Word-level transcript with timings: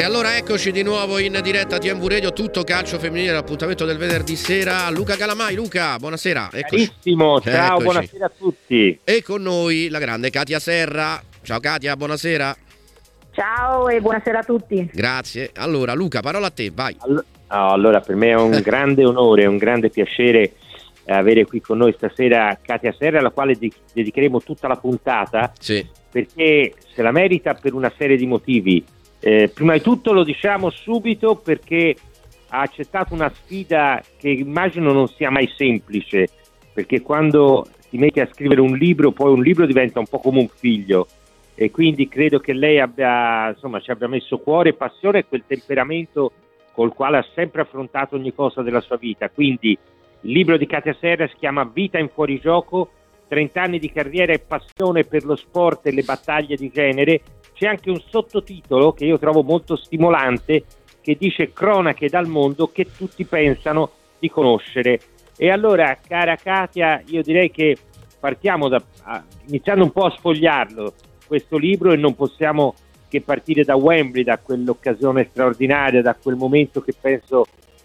E 0.00 0.02
allora 0.02 0.34
eccoci 0.34 0.72
di 0.72 0.82
nuovo 0.82 1.18
in 1.18 1.38
diretta 1.42 1.76
a 1.76 1.78
TMV 1.78 2.08
Radio, 2.08 2.32
tutto 2.32 2.64
calcio 2.64 2.98
femminile, 2.98 3.32
l'appuntamento 3.32 3.84
del 3.84 3.98
venerdì 3.98 4.34
sera. 4.34 4.88
Luca 4.88 5.14
Calamai, 5.14 5.54
Luca, 5.54 5.98
buonasera. 5.98 6.48
Eccoci. 6.50 6.86
Carissimo, 6.86 7.38
ciao, 7.42 7.72
eccoci. 7.72 7.84
buonasera 7.84 8.24
a 8.24 8.30
tutti. 8.34 8.98
E 9.04 9.22
con 9.22 9.42
noi 9.42 9.90
la 9.90 9.98
grande 9.98 10.30
Katia 10.30 10.58
Serra. 10.58 11.20
Ciao 11.42 11.60
Katia, 11.60 11.96
buonasera. 11.96 12.56
Ciao 13.32 13.90
e 13.90 14.00
buonasera 14.00 14.38
a 14.38 14.42
tutti. 14.42 14.88
Grazie. 14.90 15.50
Allora 15.56 15.92
Luca, 15.92 16.20
parola 16.20 16.46
a 16.46 16.50
te, 16.50 16.70
vai. 16.72 16.96
Allora, 17.48 18.00
per 18.00 18.16
me 18.16 18.30
è 18.30 18.36
un 18.36 18.58
grande 18.64 19.04
onore, 19.04 19.44
un 19.44 19.58
grande 19.58 19.90
piacere 19.90 20.54
avere 21.08 21.44
qui 21.44 21.60
con 21.60 21.76
noi 21.76 21.92
stasera 21.92 22.58
Katia 22.62 22.94
Serra, 22.98 23.18
alla 23.18 23.32
quale 23.32 23.54
dedicheremo 23.92 24.40
tutta 24.40 24.66
la 24.66 24.76
puntata, 24.76 25.52
sì. 25.58 25.86
perché 26.10 26.72
se 26.94 27.02
la 27.02 27.12
merita 27.12 27.52
per 27.52 27.74
una 27.74 27.92
serie 27.98 28.16
di 28.16 28.24
motivi. 28.24 28.82
Eh, 29.20 29.50
prima 29.52 29.74
di 29.74 29.82
tutto 29.82 30.12
lo 30.12 30.24
diciamo 30.24 30.70
subito 30.70 31.36
perché 31.36 31.94
ha 32.48 32.60
accettato 32.62 33.14
una 33.14 33.30
sfida 33.30 34.02
che 34.18 34.30
immagino 34.30 34.92
non 34.92 35.08
sia 35.08 35.30
mai 35.30 35.48
semplice, 35.56 36.28
perché 36.72 37.02
quando 37.02 37.66
ti 37.88 37.98
metti 37.98 38.20
a 38.20 38.28
scrivere 38.32 38.60
un 38.60 38.76
libro, 38.76 39.12
poi 39.12 39.32
un 39.32 39.42
libro 39.42 39.66
diventa 39.66 39.98
un 39.98 40.06
po' 40.06 40.18
come 40.18 40.40
un 40.40 40.48
figlio 40.48 41.06
e 41.54 41.70
quindi 41.70 42.08
credo 42.08 42.38
che 42.38 42.54
lei 42.54 42.80
abbia, 42.80 43.50
insomma, 43.50 43.80
ci 43.80 43.90
abbia 43.90 44.08
messo 44.08 44.38
cuore, 44.38 44.72
passione 44.72 45.18
e 45.18 45.26
quel 45.26 45.44
temperamento 45.46 46.32
col 46.72 46.94
quale 46.94 47.18
ha 47.18 47.26
sempre 47.34 47.60
affrontato 47.60 48.16
ogni 48.16 48.32
cosa 48.32 48.62
della 48.62 48.80
sua 48.80 48.96
vita. 48.96 49.28
Quindi 49.28 49.76
il 50.22 50.32
libro 50.32 50.56
di 50.56 50.66
Katia 50.66 50.96
Serra 50.98 51.28
si 51.28 51.34
chiama 51.38 51.70
Vita 51.70 51.98
in 51.98 52.08
fuorigioco, 52.08 52.90
30 53.28 53.60
anni 53.60 53.78
di 53.78 53.92
carriera 53.92 54.32
e 54.32 54.38
passione 54.38 55.04
per 55.04 55.24
lo 55.24 55.36
sport 55.36 55.86
e 55.86 55.92
le 55.92 56.02
battaglie 56.02 56.56
di 56.56 56.70
genere 56.70 57.20
c'è 57.60 57.66
anche 57.66 57.90
un 57.90 58.00
sottotitolo 58.00 58.94
che 58.94 59.04
io 59.04 59.18
trovo 59.18 59.42
molto 59.42 59.76
stimolante 59.76 60.64
che 61.02 61.14
dice 61.18 61.52
cronache 61.52 62.08
dal 62.08 62.26
mondo 62.26 62.68
che 62.68 62.86
tutti 62.96 63.26
pensano 63.26 63.90
di 64.18 64.30
conoscere. 64.30 64.98
E 65.36 65.50
allora, 65.50 65.94
cara 65.96 66.36
Katia, 66.36 67.02
io 67.08 67.20
direi 67.20 67.50
che 67.50 67.76
partiamo 68.18 68.68
da, 68.68 68.82
iniziando 69.48 69.84
un 69.84 69.92
po' 69.92 70.06
a 70.06 70.10
sfogliarlo 70.10 70.94
questo 71.26 71.58
libro 71.58 71.92
e 71.92 71.96
non 71.96 72.14
possiamo 72.14 72.74
che 73.08 73.20
partire 73.20 73.62
da 73.62 73.76
Wembley, 73.76 74.24
da 74.24 74.38
quell'occasione 74.38 75.28
straordinaria, 75.30 76.00
da 76.00 76.14
quel 76.14 76.36
momento 76.36 76.80
che 76.80 76.94
penso 76.98 77.44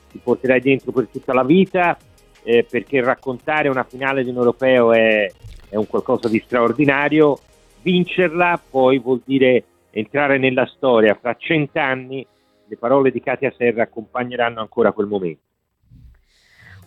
ti 0.09 0.21
porterai 0.23 0.61
dentro 0.61 0.93
per 0.93 1.09
tutta 1.11 1.33
la 1.33 1.43
vita, 1.43 1.97
eh, 2.43 2.63
perché 2.63 3.01
raccontare 3.01 3.67
una 3.67 3.83
finale 3.83 4.23
di 4.23 4.29
un 4.29 4.37
europeo 4.37 4.93
è, 4.93 5.29
è 5.67 5.75
un 5.75 5.85
qualcosa 5.85 6.29
di 6.29 6.41
straordinario 6.45 7.37
vincerla 7.85 8.59
poi 8.67 8.97
vuol 8.97 9.21
dire 9.23 9.63
entrare 9.91 10.39
nella 10.39 10.65
storia. 10.65 11.15
Fra 11.21 11.35
cent'anni 11.37 12.25
le 12.67 12.77
parole 12.77 13.11
di 13.11 13.21
Katia 13.21 13.53
Serra 13.55 13.83
accompagneranno 13.83 14.59
ancora 14.59 14.91
quel 14.91 15.05
momento. 15.05 15.43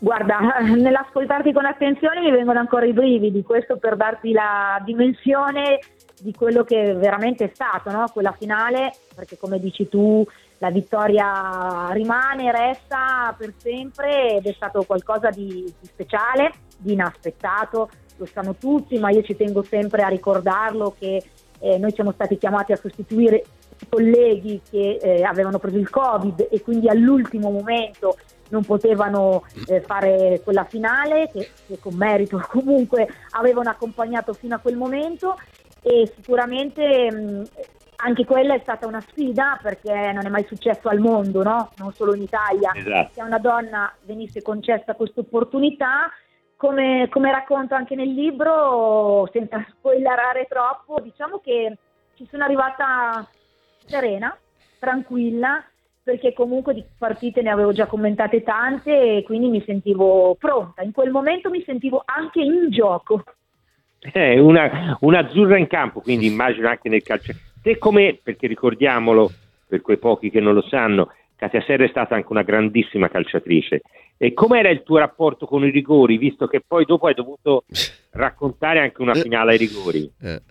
Guarda, 0.00 0.58
nell'ascoltarti 0.74 1.52
con 1.52 1.66
attenzione 1.66 2.20
mi 2.20 2.32
vengono 2.32 2.58
ancora 2.58 2.84
i 2.84 2.92
brividi, 2.92 3.44
questo 3.44 3.76
per 3.76 3.96
darti 3.96 4.32
la 4.32 4.82
dimensione 4.84 5.78
di 6.20 6.32
quello 6.32 6.64
che 6.64 6.94
veramente 6.94 7.44
è 7.44 7.50
stato, 7.54 7.92
no? 7.92 8.06
quella 8.12 8.32
finale, 8.32 8.90
perché 9.14 9.38
come 9.38 9.60
dici 9.60 9.88
tu 9.88 10.26
la 10.58 10.70
vittoria 10.70 11.90
rimane, 11.92 12.50
resta 12.50 13.32
per 13.38 13.54
sempre 13.56 14.34
ed 14.34 14.46
è 14.46 14.52
stato 14.52 14.82
qualcosa 14.82 15.30
di, 15.30 15.62
di 15.80 15.86
speciale, 15.86 16.50
di 16.76 16.94
inaspettato, 16.94 17.88
lo 18.18 18.26
sanno 18.26 18.54
tutti, 18.54 18.98
ma 18.98 19.10
io 19.10 19.22
ci 19.22 19.36
tengo 19.36 19.62
sempre 19.62 20.02
a 20.02 20.08
ricordarlo 20.08 20.94
che 20.98 21.22
eh, 21.60 21.78
noi 21.78 21.92
siamo 21.92 22.12
stati 22.12 22.36
chiamati 22.36 22.72
a 22.72 22.76
sostituire 22.76 23.44
colleghi 23.88 24.60
che 24.68 24.98
eh, 25.00 25.22
avevano 25.22 25.58
preso 25.58 25.78
il 25.78 25.88
Covid 25.88 26.48
e 26.50 26.60
quindi 26.60 26.88
all'ultimo 26.88 27.50
momento 27.50 28.16
non 28.50 28.64
potevano 28.64 29.44
eh, 29.66 29.80
fare 29.82 30.40
quella 30.42 30.64
finale 30.64 31.30
che, 31.32 31.50
che, 31.66 31.78
con 31.78 31.94
merito 31.94 32.42
comunque 32.48 33.08
avevano 33.30 33.70
accompagnato 33.70 34.32
fino 34.32 34.56
a 34.56 34.58
quel 34.58 34.76
momento 34.76 35.38
e 35.82 36.10
sicuramente 36.14 37.10
mh, 37.10 37.44
anche 38.00 38.24
quella 38.24 38.54
è 38.54 38.60
stata 38.60 38.86
una 38.86 39.00
sfida 39.00 39.58
perché 39.62 39.92
non 40.12 40.24
è 40.24 40.28
mai 40.28 40.44
successo 40.46 40.88
al 40.88 40.98
mondo, 40.98 41.42
no? 41.42 41.70
non 41.76 41.92
solo 41.92 42.14
in 42.14 42.22
Italia, 42.22 42.72
esatto. 42.74 43.10
che 43.14 43.20
a 43.20 43.24
una 43.24 43.38
donna 43.38 43.92
venisse 44.02 44.42
concessa 44.42 44.94
questa 44.94 45.20
opportunità 45.20 46.10
come, 46.58 47.06
come, 47.08 47.30
racconto 47.30 47.76
anche 47.76 47.94
nel 47.94 48.12
libro, 48.12 49.28
senza 49.32 49.64
spoilerare 49.70 50.46
troppo, 50.48 51.00
diciamo 51.00 51.38
che 51.38 51.76
ci 52.16 52.26
sono 52.28 52.42
arrivata 52.42 53.24
serena, 53.86 54.36
tranquilla, 54.80 55.64
perché 56.02 56.32
comunque 56.32 56.74
di 56.74 56.84
partite 56.98 57.42
ne 57.42 57.50
avevo 57.50 57.72
già 57.72 57.86
commentate 57.86 58.42
tante 58.42 59.18
e 59.18 59.22
quindi 59.22 59.48
mi 59.48 59.62
sentivo 59.64 60.34
pronta. 60.34 60.82
In 60.82 60.90
quel 60.90 61.12
momento 61.12 61.48
mi 61.48 61.62
sentivo 61.64 62.02
anche 62.04 62.40
in 62.40 62.70
gioco. 62.70 63.22
Eh, 64.12 64.40
una, 64.40 64.96
un'azzurra 64.98 65.58
in 65.58 65.68
campo, 65.68 66.00
quindi 66.00 66.26
immagino 66.26 66.66
anche 66.66 66.88
nel 66.88 67.04
calcio. 67.04 67.34
Te 67.62 67.78
come, 67.78 68.18
perché 68.20 68.48
ricordiamolo 68.48 69.30
per 69.68 69.80
quei 69.80 69.98
pochi 69.98 70.28
che 70.28 70.40
non 70.40 70.54
lo 70.54 70.62
sanno, 70.62 71.12
Katia 71.36 71.62
Serra 71.62 71.84
è 71.84 71.88
stata 71.88 72.16
anche 72.16 72.32
una 72.32 72.42
grandissima 72.42 73.08
calciatrice. 73.08 73.82
E 74.20 74.32
com'era 74.32 74.68
il 74.68 74.82
tuo 74.82 74.98
rapporto 74.98 75.46
con 75.46 75.64
i 75.64 75.70
rigori, 75.70 76.18
visto 76.18 76.48
che 76.48 76.60
poi 76.66 76.84
dopo 76.84 77.06
hai 77.06 77.14
dovuto 77.14 77.64
raccontare 78.10 78.80
anche 78.80 79.00
una 79.00 79.14
finale 79.14 79.52
ai 79.52 79.58
rigori? 79.58 80.10
Eh. 80.20 80.42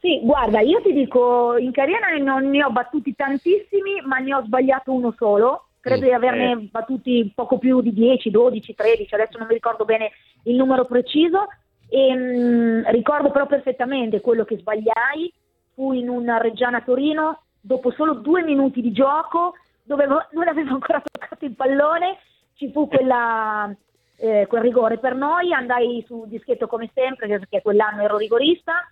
Sì, 0.00 0.20
guarda, 0.22 0.60
io 0.60 0.80
ti 0.82 0.92
dico, 0.92 1.56
in 1.56 1.70
carriera 1.70 2.08
non 2.16 2.50
ne 2.50 2.64
ho 2.64 2.70
battuti 2.70 3.14
tantissimi, 3.14 4.00
ma 4.04 4.18
ne 4.18 4.34
ho 4.34 4.42
sbagliato 4.44 4.92
uno 4.92 5.14
solo. 5.16 5.68
Credo 5.80 6.02
mm, 6.02 6.08
di 6.08 6.12
averne 6.12 6.52
eh. 6.52 6.68
battuti 6.70 7.32
poco 7.34 7.58
più 7.58 7.80
di 7.80 7.92
10, 7.92 8.30
12, 8.30 8.74
13, 8.74 9.14
adesso 9.14 9.38
non 9.38 9.46
mi 9.46 9.54
ricordo 9.54 9.84
bene 9.84 10.10
il 10.44 10.56
numero 10.56 10.84
preciso. 10.84 11.46
E, 11.88 12.14
mh, 12.14 12.18
mm, 12.18 12.82
ricordo 12.86 13.30
però 13.30 13.46
perfettamente 13.46 14.20
quello 14.20 14.44
che 14.44 14.58
sbagliai. 14.58 15.32
Fui 15.74 16.00
in 16.00 16.08
una 16.08 16.38
Reggiana 16.38 16.80
Torino, 16.80 17.42
dopo 17.60 17.92
solo 17.92 18.14
due 18.14 18.42
minuti 18.42 18.80
di 18.80 18.90
gioco, 18.90 19.54
dove 19.84 20.06
non 20.06 20.48
avevo 20.48 20.74
ancora 20.74 21.00
toccato 21.00 21.44
il 21.44 21.54
pallone, 21.54 22.18
ci 22.58 22.72
fu 22.72 22.88
quella, 22.88 23.72
eh, 24.16 24.46
quel 24.48 24.62
rigore 24.62 24.98
per 24.98 25.14
noi, 25.14 25.52
andai 25.52 26.02
su 26.06 26.24
dischetto 26.26 26.66
come 26.66 26.90
sempre 26.92 27.28
perché 27.28 27.62
quell'anno 27.62 28.02
ero 28.02 28.16
rigorista, 28.16 28.90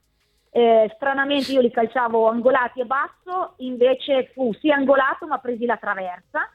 eh, 0.50 0.90
stranamente 0.94 1.50
io 1.52 1.60
li 1.60 1.70
calciavo 1.70 2.28
angolati 2.28 2.80
e 2.80 2.84
basso, 2.84 3.54
invece 3.58 4.30
fu 4.32 4.52
sì 4.54 4.70
angolato 4.70 5.26
ma 5.26 5.38
presi 5.38 5.66
la 5.66 5.76
traversa 5.76 6.48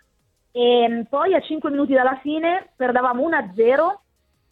e 0.52 0.88
mm, 0.90 1.02
poi 1.10 1.34
a 1.34 1.42
5 1.42 1.70
minuti 1.70 1.94
dalla 1.94 2.18
fine 2.22 2.70
perdavamo 2.78 3.28
1-0 3.28 4.00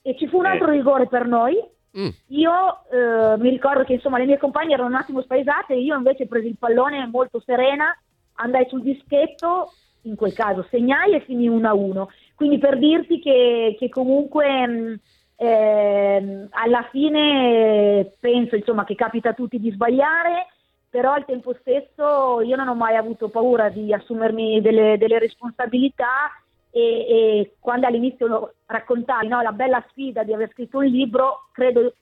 e 0.01 0.17
ci 0.17 0.27
fu 0.27 0.37
un 0.39 0.45
altro 0.45 0.67
eh. 0.67 0.71
rigore 0.71 1.07
per 1.07 1.25
noi. 1.25 1.55
Mm. 1.97 2.09
Io 2.27 2.51
eh, 2.91 3.37
mi 3.37 3.49
ricordo 3.49 3.85
che 3.85 3.93
insomma 3.93 4.17
le 4.17 4.25
mie 4.25 4.37
compagne 4.37 4.73
erano 4.73 4.89
un 4.89 4.95
attimo 4.95 5.21
spaesate, 5.21 5.75
io 5.75 5.95
invece 5.95 6.27
presi 6.27 6.47
il 6.47 6.57
pallone 6.57 7.07
molto 7.07 7.41
serena, 7.45 7.97
andai 8.33 8.67
sul 8.67 8.81
dischetto, 8.81 9.71
in 10.03 10.15
quel 10.15 10.33
caso 10.33 10.65
segnai 10.69 11.13
e 11.13 11.21
finì 11.21 11.49
1-1. 11.49 12.05
Quindi 12.39 12.57
per 12.57 12.79
dirti 12.79 13.19
che, 13.19 13.75
che 13.77 13.89
comunque 13.89 14.97
eh, 15.35 16.47
alla 16.49 16.87
fine 16.89 18.13
penso 18.17 18.55
insomma, 18.55 18.85
che 18.85 18.95
capita 18.95 19.31
a 19.31 19.33
tutti 19.33 19.59
di 19.59 19.69
sbagliare, 19.71 20.47
però 20.89 21.11
al 21.11 21.25
tempo 21.25 21.53
stesso 21.59 22.39
io 22.39 22.55
non 22.55 22.69
ho 22.69 22.75
mai 22.75 22.95
avuto 22.95 23.27
paura 23.27 23.67
di 23.67 23.93
assumermi 23.93 24.61
delle, 24.61 24.97
delle 24.97 25.19
responsabilità 25.19 26.31
e, 26.71 26.79
e, 26.79 27.55
quando 27.59 27.87
all'inizio 27.87 28.53
raccontai 28.67 29.27
no, 29.27 29.41
la 29.41 29.51
bella 29.51 29.83
sfida 29.89 30.23
di 30.23 30.33
aver 30.33 30.49
scritto 30.53 30.77
un 30.77 30.85
libro, 30.85 31.49
credo 31.51 31.93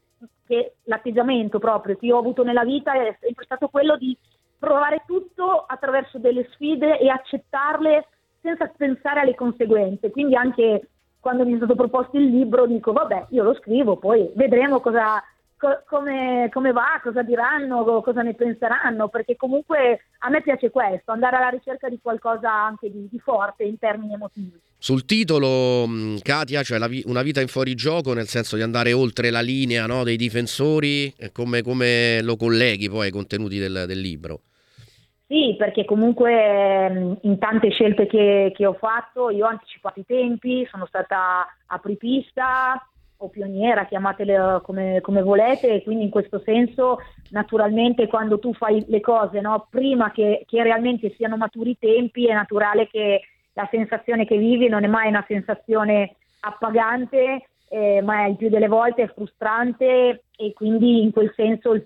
che 0.45 0.75
l'atteggiamento 0.83 1.57
proprio 1.57 1.97
che 1.97 2.05
io 2.05 2.15
ho 2.15 2.19
avuto 2.19 2.43
nella 2.43 2.63
vita 2.63 2.93
è 2.93 3.17
sempre 3.19 3.43
stato 3.43 3.69
quello 3.69 3.97
di 3.97 4.15
provare 4.59 5.01
tutto 5.07 5.65
attraverso 5.67 6.19
delle 6.19 6.47
sfide 6.51 6.99
e 6.99 7.09
accettarle 7.09 8.05
senza 8.47 8.71
pensare 8.75 9.21
alle 9.21 9.35
conseguenze. 9.35 10.09
Quindi 10.09 10.35
anche 10.35 10.87
quando 11.19 11.45
mi 11.45 11.53
è 11.53 11.57
stato 11.57 11.75
proposto 11.75 12.17
il 12.17 12.29
libro 12.29 12.65
dico 12.65 12.93
vabbè 12.93 13.27
io 13.31 13.43
lo 13.43 13.53
scrivo, 13.55 13.97
poi 13.97 14.31
vedremo 14.35 14.79
cosa, 14.79 15.21
co- 15.57 15.83
come, 15.85 16.49
come, 16.53 16.71
va, 16.71 16.99
cosa 17.03 17.21
diranno, 17.21 17.83
cosa 18.01 18.21
ne 18.21 18.33
penseranno, 18.33 19.09
perché 19.09 19.35
comunque 19.35 20.05
a 20.19 20.29
me 20.29 20.41
piace 20.41 20.69
questo, 20.69 21.11
andare 21.11 21.35
alla 21.35 21.49
ricerca 21.49 21.89
di 21.89 21.99
qualcosa 22.01 22.51
anche 22.53 22.89
di, 22.89 23.09
di 23.09 23.19
forte 23.19 23.63
in 23.63 23.77
termini 23.77 24.13
emotivi. 24.13 24.61
Sul 24.79 25.05
titolo, 25.05 25.87
Katia, 26.21 26.61
cioè 26.61 26.79
vi- 26.87 27.03
una 27.07 27.23
vita 27.23 27.41
in 27.41 27.47
fuorigioco, 27.47 28.13
nel 28.13 28.27
senso 28.27 28.55
di 28.55 28.61
andare 28.61 28.93
oltre 28.93 29.31
la 29.31 29.41
linea 29.41 29.85
no, 29.87 30.03
dei 30.03 30.17
difensori, 30.17 31.13
come, 31.33 31.61
come, 31.61 32.21
lo 32.21 32.37
colleghi 32.37 32.87
poi 32.87 33.07
ai 33.07 33.11
contenuti 33.11 33.57
del, 33.57 33.85
del 33.87 33.99
libro? 33.99 34.41
Sì, 35.27 35.55
perché 35.57 35.83
comunque 35.83 37.17
in 37.21 37.37
tante 37.37 37.69
scelte 37.69 38.07
che, 38.07 38.53
che, 38.55 38.65
ho 38.65 38.73
fatto 38.73 39.29
io 39.29 39.45
ho 39.45 39.49
anticipato 39.49 39.99
i 39.99 40.05
tempi, 40.05 40.65
sono 40.71 40.85
stata 40.85 41.45
apripista, 41.65 42.81
o 43.17 43.29
pioniera, 43.29 43.85
chiamatele 43.85 44.61
come, 44.61 45.01
come, 45.01 45.21
volete, 45.21 45.81
quindi 45.83 46.03
in 46.05 46.09
questo 46.09 46.39
senso 46.45 46.99
naturalmente 47.31 48.07
quando 48.07 48.39
tu 48.39 48.53
fai 48.53 48.85
le 48.87 49.01
cose 49.01 49.41
no, 49.41 49.67
prima 49.69 50.11
che, 50.11 50.43
che, 50.47 50.63
realmente 50.63 51.13
siano 51.15 51.35
maturi 51.35 51.71
i 51.71 51.77
tempi 51.79 52.27
è 52.27 52.33
naturale 52.33 52.87
che 52.87 53.21
la 53.53 53.67
sensazione 53.71 54.25
che 54.25 54.37
vivi 54.37 54.67
non 54.67 54.83
è 54.83 54.87
mai 54.87 55.07
una 55.07 55.25
sensazione 55.27 56.15
appagante, 56.41 57.47
eh, 57.69 58.01
ma 58.01 58.25
il 58.25 58.37
più 58.37 58.49
delle 58.49 58.67
volte 58.67 59.03
è 59.03 59.13
frustrante 59.13 60.23
e 60.35 60.53
quindi 60.53 61.01
in 61.01 61.11
quel 61.11 61.33
senso 61.35 61.73
il, 61.73 61.85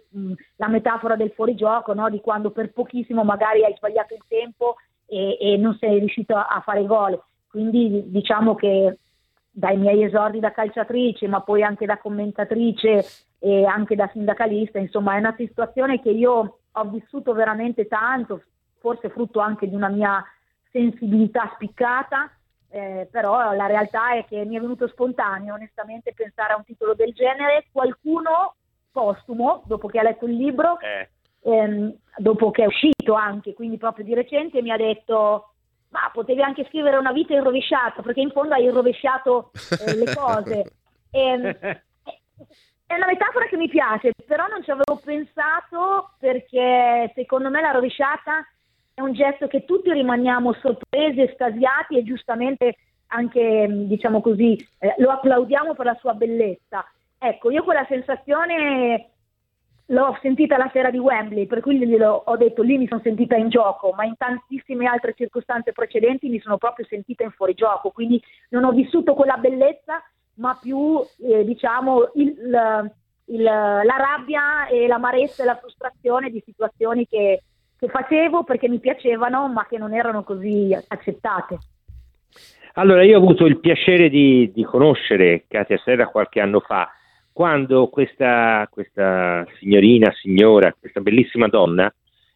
la 0.58 0.68
metafora 0.68 1.16
del 1.16 1.32
fuorigioco, 1.32 1.94
no, 1.94 2.10
di 2.10 2.22
quando 2.22 2.52
per 2.52 2.72
pochissimo 2.72 3.24
magari 3.24 3.64
hai 3.64 3.74
sbagliato 3.76 4.14
il 4.14 4.24
tempo 4.28 4.76
e, 5.08 5.38
e 5.40 5.58
non 5.58 5.76
sei 5.80 6.00
riuscito 6.00 6.36
a, 6.36 6.48
a 6.48 6.62
fare 6.62 6.86
gol. 6.86 7.20
Quindi 7.50 8.04
diciamo 8.08 8.56
che 8.56 8.98
dai 9.52 9.78
miei 9.78 10.04
esordi 10.04 10.40
da 10.40 10.52
calciatrice, 10.52 11.28
ma 11.28 11.42
poi 11.42 11.64
anche 11.64 11.86
da 11.86 11.98
commentatrice 11.98 13.06
e 13.40 13.66
anche 13.66 13.96
da 13.96 14.10
sindacalista, 14.14 14.80
insomma 14.80 15.16
è 15.16 15.20
una 15.20 15.34
situazione 15.36 16.00
che 16.00 16.12
io 16.12 16.60
ho 16.72 16.84
vissuto 16.86 17.34
veramente 17.34 17.88
tanto, 17.88 18.44
forse 18.80 19.10
frutto 19.10 19.40
anche 19.40 19.68
di 19.68 19.76
una 19.76 19.90
mia 19.90 20.24
sensibilità 20.72 21.52
spiccata, 21.56 22.32
eh, 22.72 23.08
però 23.12 23.54
la 23.54 23.66
realtà 23.68 24.16
è 24.16 24.26
che 24.26 24.46
mi 24.46 24.56
è 24.56 24.60
venuto 24.60 24.88
spontaneo 24.88 25.54
onestamente 25.54 26.14
pensare 26.14 26.54
a 26.54 26.58
un 26.58 26.64
titolo 26.64 26.94
del 26.94 27.14
genere, 27.14 27.66
qualcuno 27.72 28.56
postumo, 28.92 29.64
dopo 29.66 29.88
che 29.88 30.00
ha 30.00 30.04
letto 30.04 30.26
il 30.26 30.36
libro, 30.36 30.80
eh. 30.80 31.10
ehm, 31.42 31.94
dopo 32.18 32.52
che 32.52 32.64
è 32.64 32.68
uscito 32.68 33.14
anche, 33.14 33.54
quindi 33.54 33.78
proprio 33.78 34.06
di 34.06 34.14
recente, 34.14 34.62
mi 34.62 34.72
ha 34.72 34.78
detto 34.78 35.48
ma 35.92 36.10
potevi 36.14 36.42
anche 36.42 36.66
scrivere 36.70 36.96
una 36.96 37.12
vita 37.12 37.34
in 37.34 37.44
rovesciato, 37.44 38.02
perché 38.02 38.22
in 38.22 38.32
fondo 38.32 38.54
hai 38.54 38.70
rovesciato 38.70 39.52
eh, 39.86 39.96
le 39.96 40.16
cose. 40.16 40.64
E, 41.12 41.20
ehm, 41.20 41.58
è 42.86 42.96
una 42.96 43.06
metafora 43.08 43.46
che 43.48 43.58
mi 43.58 43.68
piace, 43.68 44.12
però 44.26 44.48
non 44.48 44.64
ci 44.64 44.72
avevo 44.72 45.00
pensato 45.04 46.14
perché 46.18 47.12
secondo 47.14 47.50
me 47.50 47.62
la 47.62 47.72
rovesciata 47.72 48.46
è 49.02 49.04
un 49.04 49.14
gesto 49.14 49.48
che 49.48 49.66
tutti 49.66 49.92
rimaniamo 49.92 50.54
sorpresi, 50.54 51.22
estasiati 51.22 51.98
e 51.98 52.04
giustamente 52.04 52.76
anche, 53.08 53.68
diciamo 53.70 54.22
così, 54.22 54.56
eh, 54.80 54.94
lo 55.00 55.10
applaudiamo 55.10 55.74
per 55.74 55.86
la 55.86 55.98
sua 56.00 56.14
bellezza. 56.14 56.86
Ecco, 57.18 57.50
io 57.52 57.64
quella 57.64 57.86
sensazione 57.90 59.10
l'ho 59.88 60.18
sentita 60.22 60.56
la 60.56 60.70
sera 60.72 60.90
di 60.90 60.98
Wembley, 60.98 61.48
per 61.48 61.60
cui 61.60 61.78
glielo 61.78 62.24
ho 62.26 62.38
detto 62.38 62.62
lì 62.62 62.78
mi 62.78 62.88
sono 62.88 63.02
sentita 63.04 63.36
in 63.36 63.50
gioco, 63.50 63.92
ma 63.92 64.06
in 64.06 64.16
tantissime 64.18 64.86
altre 64.86 65.14
circostanze 65.14 65.74
precedenti 65.74 66.30
mi 66.30 66.40
sono 66.40 66.58
proprio 66.58 66.86
sentita 66.86 67.24
in 67.24 67.32
fuorigioco, 67.32 67.90
quindi 67.90 68.22
non 68.50 68.64
ho 68.64 68.72
vissuto 68.72 69.14
quella 69.14 69.36
bellezza, 69.36 70.02
ma 70.36 70.58
più 70.62 71.02
eh, 71.22 71.44
diciamo 71.44 72.12
il, 72.14 72.92
il, 73.26 73.44
la 73.44 73.98
rabbia 73.98 74.68
e 74.68 74.88
l'amarezza 74.88 75.44
e 75.44 75.46
la 75.46 75.58
frustrazione 75.58 76.30
di 76.30 76.42
situazioni 76.46 77.06
che, 77.06 77.42
che 77.82 77.88
facevo 77.88 78.44
perché 78.44 78.70
mi 78.70 78.80
piacevano, 78.80 79.48
ma 79.48 79.66
che 79.68 79.80
non 79.80 79.96
erano 79.96 80.22
così 80.22 80.72
accettate. 80.88 81.58
Allora, 82.74 83.04
io 83.04 83.18
ho 83.18 83.24
avuto 83.24 83.48
il 83.48 83.60
piacere 83.60 84.08
di, 84.08 84.52
di 84.54 84.64
conoscere 84.64 85.46
Katia 85.48 85.82
Serra 85.84 86.06
qualche 86.06 86.40
anno 86.40 86.60
fa 86.60 86.88
quando 87.34 87.88
questa, 87.88 88.68
questa 88.70 89.44
signorina, 89.58 90.12
signora, 90.14 90.76
questa 90.80 91.02
bellissima 91.02 91.48
donna 91.48 91.92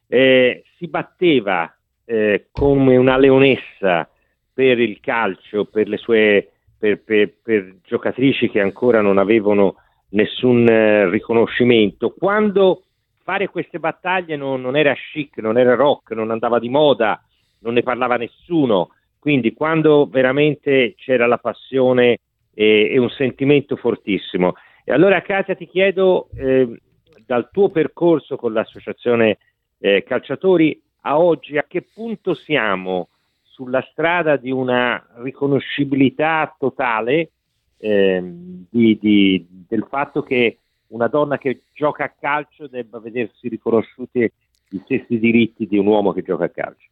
eh, 0.08 0.64
si 0.78 0.88
batteva 0.88 1.72
eh, 2.06 2.48
come 2.52 2.98
una 2.98 3.16
leonessa 3.16 4.10
per 4.52 4.80
il 4.80 5.00
calcio, 5.00 5.66
per 5.66 5.88
le 5.88 5.98
sue 5.98 6.50
per, 6.80 7.04
per, 7.04 7.34
per 7.44 7.76
giocatrici 7.84 8.50
che 8.50 8.62
ancora 8.62 9.00
non 9.00 9.20
avevano 9.20 9.76
nessun 10.10 10.68
eh, 10.68 11.08
riconoscimento. 11.08 12.16
Quando 12.18 12.85
fare 13.26 13.50
queste 13.50 13.80
battaglie 13.80 14.36
non, 14.36 14.62
non, 14.62 14.78
era 14.78 14.94
chic, 14.94 15.40
non 15.40 15.58
era 15.58 15.74
rock, 15.74 16.12
non 16.12 16.30
andava 16.30 16.60
di 16.60 16.70
moda, 16.70 17.20
non 17.62 17.74
ne 17.74 17.82
parlava 17.82 18.18
nessuno. 18.18 18.92
Quindi 19.18 19.54
quando 19.54 20.08
veramente 20.08 20.94
c'era 20.96 21.26
la 21.26 21.40
passione 21.40 22.20
e, 22.54 22.92
e 22.92 22.98
un 23.00 23.10
sentimento 23.10 23.76
fortissimo. 23.78 24.54
E 24.84 24.94
allora 24.94 25.24
Katia 25.24 25.56
ti 25.56 25.68
chiedo 25.68 26.30
eh, 26.36 26.80
dal 27.26 27.50
tuo 27.52 27.70
percorso 27.70 28.36
con 28.36 28.54
l'associazione 28.54 29.40
eh, 29.80 30.04
calciatori 30.04 30.80
a 31.02 31.20
oggi 31.20 31.58
a 31.58 31.66
che 31.68 31.82
punto 31.82 32.36
siamo 32.36 33.10
sulla 33.42 33.82
strada 33.90 34.36
di 34.36 34.52
una 34.52 35.04
riconoscibilità 35.16 36.56
totale 36.60 37.32
eh, 37.80 38.22
di, 38.70 39.00
di, 39.02 39.48
del 39.68 39.88
fatto 39.90 40.22
che 40.22 40.60
una 40.88 41.08
donna 41.08 41.38
che 41.38 41.64
gioca 41.74 42.06
a 42.06 42.14
calcio 42.18 42.68
debba 42.68 43.00
vedersi 43.00 43.48
riconosciuti 43.48 44.32
gli 44.68 44.80
stessi 44.84 45.20
diritti 45.20 45.68
di 45.68 45.78
un 45.78 45.88
uomo 45.88 46.12
che 46.14 46.22
gioca 46.22 46.46
a 46.46 46.50
calcio. 46.50 46.90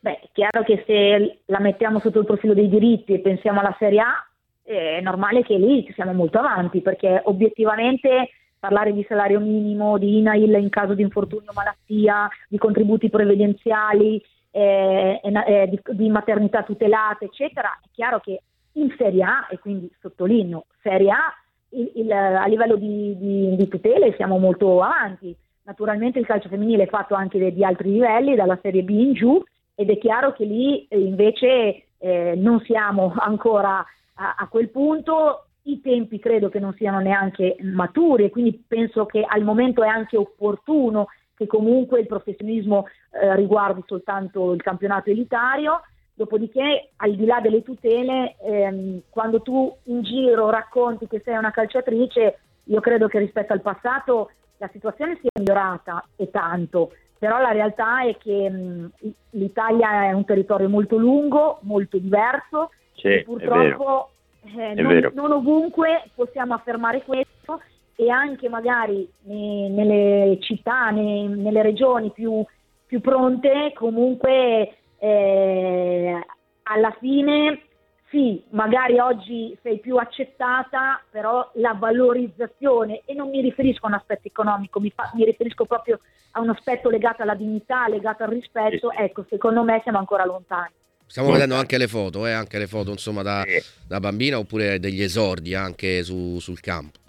Beh, 0.00 0.20
è 0.20 0.28
chiaro 0.32 0.62
che 0.64 0.84
se 0.86 1.38
la 1.46 1.60
mettiamo 1.60 1.98
sotto 1.98 2.20
il 2.20 2.26
profilo 2.26 2.52
dei 2.52 2.68
diritti 2.68 3.14
e 3.14 3.20
pensiamo 3.20 3.60
alla 3.60 3.74
Serie 3.78 4.00
A, 4.00 4.28
è 4.62 5.00
normale 5.00 5.42
che 5.42 5.56
lì 5.56 5.90
siamo 5.94 6.12
molto 6.12 6.38
avanti 6.38 6.80
perché 6.80 7.20
obiettivamente 7.24 8.30
parlare 8.58 8.94
di 8.94 9.04
salario 9.06 9.40
minimo, 9.40 9.98
di 9.98 10.18
INAIL 10.18 10.54
in 10.54 10.70
caso 10.70 10.94
di 10.94 11.02
infortunio 11.02 11.50
o 11.50 11.54
malattia, 11.54 12.28
di 12.48 12.56
contributi 12.56 13.10
previdenziali, 13.10 14.22
eh, 14.50 15.20
eh, 15.22 15.68
di, 15.68 15.80
di, 15.90 16.08
maternità 16.08 16.62
tutelata, 16.62 17.24
eccetera, 17.24 17.78
è 17.82 17.88
chiaro 17.92 18.20
che 18.20 18.40
in 18.72 18.94
Serie 18.96 19.22
A, 19.22 19.48
e 19.50 19.58
quindi 19.58 19.92
sottolineo, 20.00 20.64
Serie 20.80 21.10
A, 21.10 21.34
il, 21.74 21.90
il, 21.94 22.12
a 22.12 22.46
livello 22.46 22.76
di, 22.76 23.16
di, 23.18 23.56
di, 23.56 23.68
tutele 23.68 24.14
siamo 24.14 24.38
molto 24.38 24.82
avanti. 24.82 25.34
Naturalmente 25.64 26.18
il 26.18 26.26
calcio 26.26 26.48
femminile 26.48 26.84
è 26.84 26.88
fatto 26.88 27.14
anche 27.14 27.52
di 27.52 27.64
altri 27.64 27.92
livelli, 27.92 28.34
dalla 28.34 28.58
Serie 28.60 28.82
B 28.82 28.90
in 28.90 29.12
giù, 29.14 29.42
ed 29.74 29.90
è 29.90 29.98
chiaro 29.98 30.32
che 30.32 30.44
lì 30.44 30.86
eh, 30.88 30.98
invece 30.98 31.86
eh, 31.98 32.34
non 32.36 32.60
siamo 32.60 33.14
ancora 33.16 33.84
a, 34.14 34.34
a 34.38 34.48
quel 34.48 34.70
punto 34.70 35.46
i 35.66 35.80
tempi 35.80 36.18
credo 36.18 36.50
che 36.50 36.60
non 36.60 36.74
siano 36.74 36.98
neanche 36.98 37.56
maturi 37.62 38.28
quindi 38.28 38.62
penso 38.68 39.06
che 39.06 39.24
al 39.26 39.42
momento 39.42 39.82
è 39.82 39.88
anche 39.88 40.18
opportuno 40.18 41.06
che 41.34 41.46
comunque 41.46 42.00
il 42.00 42.06
professionismo 42.06 42.86
eh, 43.10 43.34
riguardi 43.36 43.82
soltanto 43.86 44.52
il 44.52 44.62
campionato 44.62 45.10
elitario. 45.10 45.82
Dopodiché, 46.16 46.90
al 46.96 47.16
di 47.16 47.26
là 47.26 47.40
delle 47.40 47.62
tutele, 47.62 48.36
ehm, 48.40 49.02
quando 49.10 49.42
tu 49.42 49.74
in 49.84 50.02
giro 50.02 50.48
racconti 50.48 51.08
che 51.08 51.20
sei 51.24 51.36
una 51.36 51.50
calciatrice, 51.50 52.38
io 52.64 52.80
credo 52.80 53.08
che 53.08 53.18
rispetto 53.18 53.52
al 53.52 53.60
passato 53.60 54.30
la 54.58 54.68
situazione 54.72 55.18
sia 55.20 55.30
migliorata 55.36 56.06
e 56.14 56.30
tanto, 56.30 56.92
però 57.18 57.40
la 57.40 57.50
realtà 57.50 58.04
è 58.04 58.16
che 58.16 58.48
mh, 58.48 58.90
l'Italia 59.30 60.04
è 60.04 60.12
un 60.12 60.24
territorio 60.24 60.68
molto 60.68 60.96
lungo, 60.96 61.58
molto 61.62 61.98
diverso. 61.98 62.70
Sì, 62.94 63.22
purtroppo 63.24 64.10
eh, 64.56 64.74
non, 64.74 65.10
non, 65.14 65.32
ovunque 65.32 66.10
possiamo 66.14 66.54
affermare 66.54 67.02
questo 67.02 67.60
e 67.96 68.08
anche 68.08 68.48
magari 68.48 69.02
eh, 69.26 69.68
nelle 69.68 70.38
città, 70.40 70.90
ne, 70.90 71.26
nelle 71.26 71.62
regioni 71.62 72.10
più, 72.10 72.44
più 72.86 73.00
pronte, 73.00 73.72
comunque 73.74 74.76
eh, 75.04 76.26
alla 76.62 76.96
fine 76.98 77.60
sì, 78.08 78.42
magari 78.50 78.98
oggi 78.98 79.56
sei 79.60 79.80
più 79.80 79.96
accettata, 79.96 81.02
però 81.10 81.50
la 81.54 81.74
valorizzazione, 81.78 83.02
e 83.04 83.12
non 83.12 83.28
mi 83.28 83.40
riferisco 83.40 83.86
a 83.86 83.88
un 83.88 83.94
aspetto 83.94 84.28
economico, 84.28 84.78
mi, 84.78 84.90
fa, 84.94 85.10
mi 85.14 85.24
riferisco 85.24 85.64
proprio 85.64 85.98
a 86.32 86.40
un 86.40 86.48
aspetto 86.48 86.90
legato 86.90 87.22
alla 87.22 87.34
dignità, 87.34 87.88
legato 87.88 88.22
al 88.22 88.30
rispetto, 88.30 88.92
ecco, 88.92 89.26
secondo 89.28 89.64
me 89.64 89.80
siamo 89.82 89.98
ancora 89.98 90.24
lontani. 90.24 90.70
Stiamo 91.06 91.32
vedendo 91.32 91.56
anche 91.56 91.76
le 91.76 91.88
foto, 91.88 92.26
eh, 92.26 92.32
anche 92.32 92.58
le 92.58 92.66
foto 92.66 92.90
insomma 92.90 93.22
da, 93.22 93.42
da 93.86 94.00
bambina 94.00 94.38
oppure 94.38 94.78
degli 94.78 95.02
esordi 95.02 95.54
anche 95.54 96.02
su, 96.02 96.38
sul 96.38 96.60
campo. 96.60 97.00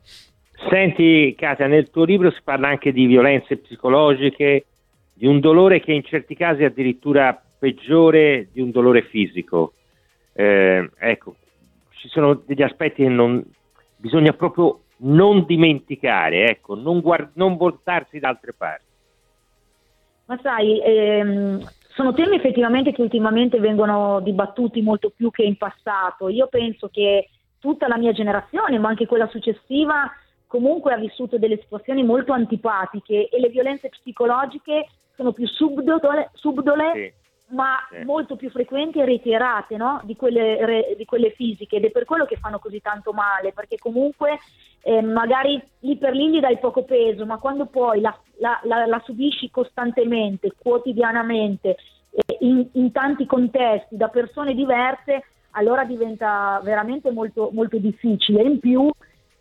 Senti 0.69 1.33
Katia, 1.37 1.67
nel 1.67 1.91
tuo 1.91 2.03
libro 2.03 2.31
si 2.31 2.39
parla 2.43 2.67
anche 2.67 2.91
di 2.91 3.05
violenze 3.05 3.57
psicologiche, 3.57 4.65
di 5.13 5.27
un 5.27 5.39
dolore 5.39 5.79
che 5.79 5.93
in 5.93 6.03
certi 6.03 6.35
casi 6.35 6.63
è 6.63 6.65
addirittura 6.65 7.44
peggiore 7.57 8.49
di 8.51 8.61
un 8.61 8.71
dolore 8.71 9.03
fisico. 9.03 9.73
Eh, 10.33 10.89
ecco, 10.97 11.35
ci 11.91 12.09
sono 12.09 12.33
degli 12.33 12.61
aspetti 12.61 13.03
che 13.03 13.09
non, 13.09 13.43
bisogna 13.95 14.33
proprio 14.33 14.81
non 14.97 15.45
dimenticare, 15.45 16.49
ecco, 16.49 16.75
non, 16.75 17.01
guard- 17.01 17.31
non 17.33 17.57
voltarsi 17.57 18.19
da 18.19 18.29
altre 18.29 18.53
parti. 18.53 18.83
Ma 20.25 20.39
sai, 20.41 20.81
ehm, 20.81 21.67
sono 21.89 22.13
temi 22.13 22.35
effettivamente 22.35 22.91
che 22.91 23.01
ultimamente 23.01 23.59
vengono 23.59 24.19
dibattuti 24.19 24.81
molto 24.81 25.11
più 25.11 25.31
che 25.31 25.43
in 25.43 25.57
passato. 25.57 26.29
Io 26.29 26.47
penso 26.47 26.89
che 26.89 27.29
tutta 27.59 27.87
la 27.87 27.97
mia 27.97 28.11
generazione, 28.11 28.77
ma 28.77 28.89
anche 28.89 29.05
quella 29.05 29.27
successiva, 29.27 30.11
comunque 30.47 30.93
ha 30.93 30.97
vissuto 30.97 31.37
delle 31.37 31.59
situazioni 31.61 32.03
molto 32.03 32.31
antipatiche 32.31 33.29
e 33.29 33.39
le 33.39 33.49
violenze 33.49 33.89
psicologiche 33.89 34.87
sono 35.15 35.31
più 35.31 35.47
subdole, 35.47 36.31
subdole 36.33 37.13
ma 37.47 37.87
eh. 37.89 38.03
molto 38.03 38.35
più 38.35 38.49
frequenti 38.49 38.99
e 38.99 39.05
ritirate 39.05 39.77
no? 39.77 40.01
di, 40.03 40.15
quelle, 40.15 40.65
re, 40.65 40.95
di, 40.97 41.05
quelle, 41.05 41.31
fisiche 41.31 41.75
ed 41.75 41.85
è 41.85 41.91
per 41.91 42.05
quello 42.05 42.25
che 42.25 42.37
fanno 42.37 42.59
così 42.59 42.81
tanto 42.81 43.11
male, 43.11 43.53
perché 43.53 43.77
comunque 43.77 44.39
eh, 44.81 45.01
magari 45.01 45.61
lì 45.79 45.97
per 45.97 46.13
lì 46.13 46.31
gli 46.31 46.39
dai 46.39 46.57
poco 46.57 46.83
peso, 46.83 47.25
ma 47.25 47.37
quando 47.37 47.65
poi 47.67 48.01
la, 48.01 48.17
la, 48.39 48.59
la, 48.63 48.85
la 48.85 49.01
subisci 49.03 49.51
costantemente, 49.51 50.53
quotidianamente, 50.57 51.77
eh, 52.11 52.37
in, 52.39 52.67
in, 52.73 52.91
tanti 52.91 53.25
contesti, 53.25 53.95
da 53.95 54.07
persone 54.07 54.53
diverse, 54.53 55.25
allora 55.51 55.85
diventa 55.85 56.59
veramente 56.63 57.11
molto, 57.11 57.49
molto 57.53 57.77
difficile. 57.77 58.41
In 58.41 58.59
più, 58.59 58.89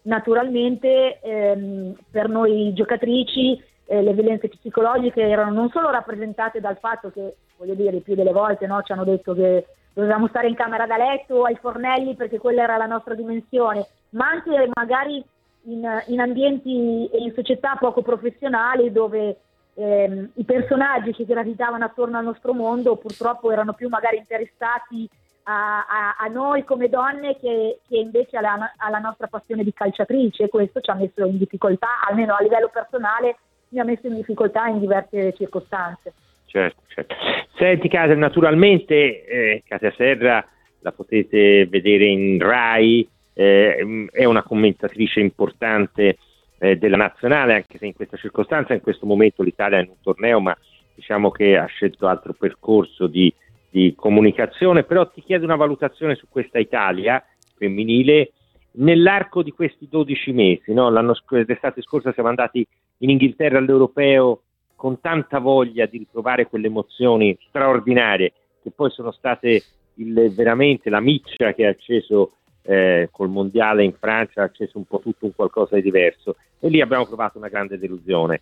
naturalmente, 0.03 1.21
ehm, 1.21 1.95
per 2.11 2.29
noi 2.29 2.73
giocatrici, 2.75 3.61
eh, 3.87 4.03
le 4.03 4.13
violenze 4.13 4.49
psicologiche 4.49 5.23
erano 5.23 5.53
non 5.53 5.71
solo 5.71 5.91
rappresentate 5.91 6.61
dal 6.61 6.79
fatto 6.79 7.11
che, 7.11 7.37
voglio 7.57 7.75
dire, 7.75 7.99
più 7.99 8.15
delle 8.15 8.33
volte 8.33 8.67
no, 8.67 8.83
ci 8.83 8.93
hanno 8.93 9.05
detto 9.05 9.35
che 9.35 9.67
dovevamo 9.93 10.29
stare 10.29 10.49
in 10.49 10.55
camera 10.55 10.87
da 10.87 10.97
letto 10.97 11.37
o 11.37 11.45
ai 11.45 11.57
fornelli 11.57 12.15
perché 12.15 12.39
quella 12.39 12.63
era 12.63 12.77
la 12.77 12.87
nostra 12.87 13.15
dimensione, 13.15 13.87
ma 14.11 14.29
anche 14.29 14.69
magari 14.75 15.25
in, 15.65 16.03
in 16.07 16.21
ambienti 16.21 17.09
e 17.13 17.19
in 17.19 17.33
società 17.35 17.77
poco 17.79 18.03
professionali 18.03 18.91
dove 18.91 19.37
ehm, 19.75 20.31
i 20.35 20.45
personaggi 20.45 21.13
che 21.13 21.25
gravitavano 21.25 21.85
attorno 21.85 22.19
al 22.19 22.25
nostro 22.25 22.53
mondo 22.53 22.97
purtroppo 22.97 23.51
erano 23.51 23.73
più 23.73 23.89
magari 23.89 24.17
interessati 24.17 25.09
a, 25.45 25.79
a, 25.87 26.17
a 26.19 26.27
noi 26.29 26.65
come 26.65 26.89
donne 26.89 27.37
che, 27.39 27.81
che 27.87 27.97
invece 27.97 28.37
alla, 28.37 28.73
alla 28.77 28.99
nostra 28.99 29.27
passione 29.27 29.63
di 29.63 29.73
calciatrice 29.73 30.45
e 30.45 30.49
questo 30.49 30.81
ci 30.81 30.91
ha 30.91 30.95
messo 30.95 31.25
in 31.25 31.39
difficoltà, 31.39 32.01
almeno 32.09 32.35
a 32.35 32.43
livello 32.43 32.71
personale, 32.73 33.37
mi 33.75 33.81
ha 33.81 33.85
messo 33.85 34.07
in 34.07 34.15
difficoltà 34.15 34.67
in 34.69 34.79
diverse 34.79 35.35
circostanze. 35.37 36.13
Certo, 36.47 36.83
certo. 36.87 37.15
Senti 37.57 37.89
Katia, 37.89 38.15
naturalmente 38.15 39.27
eh, 39.27 39.63
Katia 39.67 39.93
Serra 39.97 40.47
la 40.81 40.93
potete 40.93 41.67
vedere 41.67 42.07
in 42.07 42.39
RAI, 42.39 43.09
eh, 43.33 44.07
è 44.13 44.25
una 44.25 44.45
commentatrice 44.45 45.19
importante 45.19 46.19
eh, 46.59 46.77
della 46.77 46.97
nazionale, 46.97 47.55
anche 47.55 47.79
se 47.79 47.87
in 47.87 47.95
questa 47.95 48.17
circostanza, 48.17 48.75
in 48.75 48.81
questo 48.81 49.07
momento 49.07 49.43
l'Italia 49.43 49.79
è 49.79 49.83
in 49.83 49.89
un 49.89 50.01
torneo, 50.01 50.41
ma 50.41 50.57
diciamo 50.95 51.31
che 51.31 51.57
ha 51.57 51.67
scelto 51.67 52.07
altro 52.07 52.35
percorso 52.35 53.09
di, 53.09 53.33
di 53.69 53.95
comunicazione, 53.97 54.85
però 54.85 55.11
ti 55.11 55.23
chiedo 55.23 55.45
una 55.45 55.57
valutazione 55.57 56.15
su 56.15 56.27
questa 56.29 56.61
Italia 56.61 57.25
femminile 57.57 58.33
nell'arco 58.77 59.43
di 59.43 59.51
questi 59.51 59.89
12 59.89 60.33
mesi, 60.33 60.73
no? 60.73 60.91
L'estate 60.91 61.83
scorsa 61.83 62.13
siamo 62.13 62.29
andati 62.29 62.65
in 63.05 63.11
Inghilterra 63.11 63.59
all'Europeo 63.59 64.43
con 64.75 65.01
tanta 65.01 65.39
voglia 65.39 65.87
di 65.87 65.99
ritrovare 65.99 66.47
quelle 66.47 66.67
emozioni 66.67 67.37
straordinarie 67.49 68.33
che 68.63 68.71
poi 68.71 68.91
sono 68.91 69.13
state 69.13 69.63
il, 69.97 70.33
veramente 70.35 70.91
la 70.91 71.01
miccia 71.01 71.53
che 71.53 71.67
ha 71.67 71.71
acceso 71.71 72.33
eh, 72.63 73.09
col 73.13 73.29
mondiale 73.29 73.85
in 73.85 73.93
Francia, 73.93 74.41
ha 74.41 74.45
acceso 74.47 74.79
un 74.79 74.87
po' 74.87 75.01
tutto 75.01 75.27
un 75.27 75.35
qualcosa 75.35 75.77
di 75.77 75.83
diverso 75.83 76.37
e 76.59 76.69
lì 76.69 76.81
abbiamo 76.81 77.07
provato 77.07 77.37
una 77.37 77.49
grande 77.49 77.79
delusione. 77.79 78.41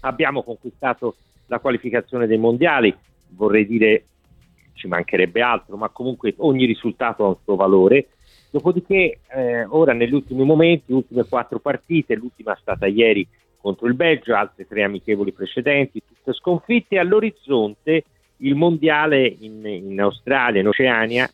Abbiamo 0.00 0.42
conquistato 0.42 1.16
la 1.46 1.58
qualificazione 1.58 2.26
dei 2.26 2.38
mondiali, 2.38 2.94
vorrei 3.30 3.66
dire 3.66 4.04
ci 4.74 4.88
mancherebbe 4.88 5.40
altro, 5.40 5.76
ma 5.76 5.88
comunque 5.88 6.34
ogni 6.38 6.66
risultato 6.66 7.24
ha 7.24 7.28
un 7.28 7.36
suo 7.42 7.56
valore 7.56 8.08
Dopodiché, 8.50 9.20
eh, 9.28 9.64
ora 9.68 9.92
negli 9.92 10.12
ultimi 10.12 10.44
momenti, 10.44 10.92
ultime 10.92 11.24
quattro 11.24 11.60
partite, 11.60 12.16
l'ultima 12.16 12.52
è 12.52 12.58
stata 12.60 12.86
ieri 12.86 13.26
contro 13.60 13.86
il 13.86 13.94
Belgio, 13.94 14.34
altre 14.34 14.66
tre 14.66 14.82
amichevoli 14.82 15.32
precedenti, 15.32 16.02
tutte 16.06 16.32
sconfitte. 16.32 16.98
All'orizzonte 16.98 18.04
il 18.38 18.54
mondiale 18.54 19.26
in, 19.26 19.64
in 19.66 20.00
Australia, 20.00 20.60
in 20.60 20.68
Oceania, 20.68 21.30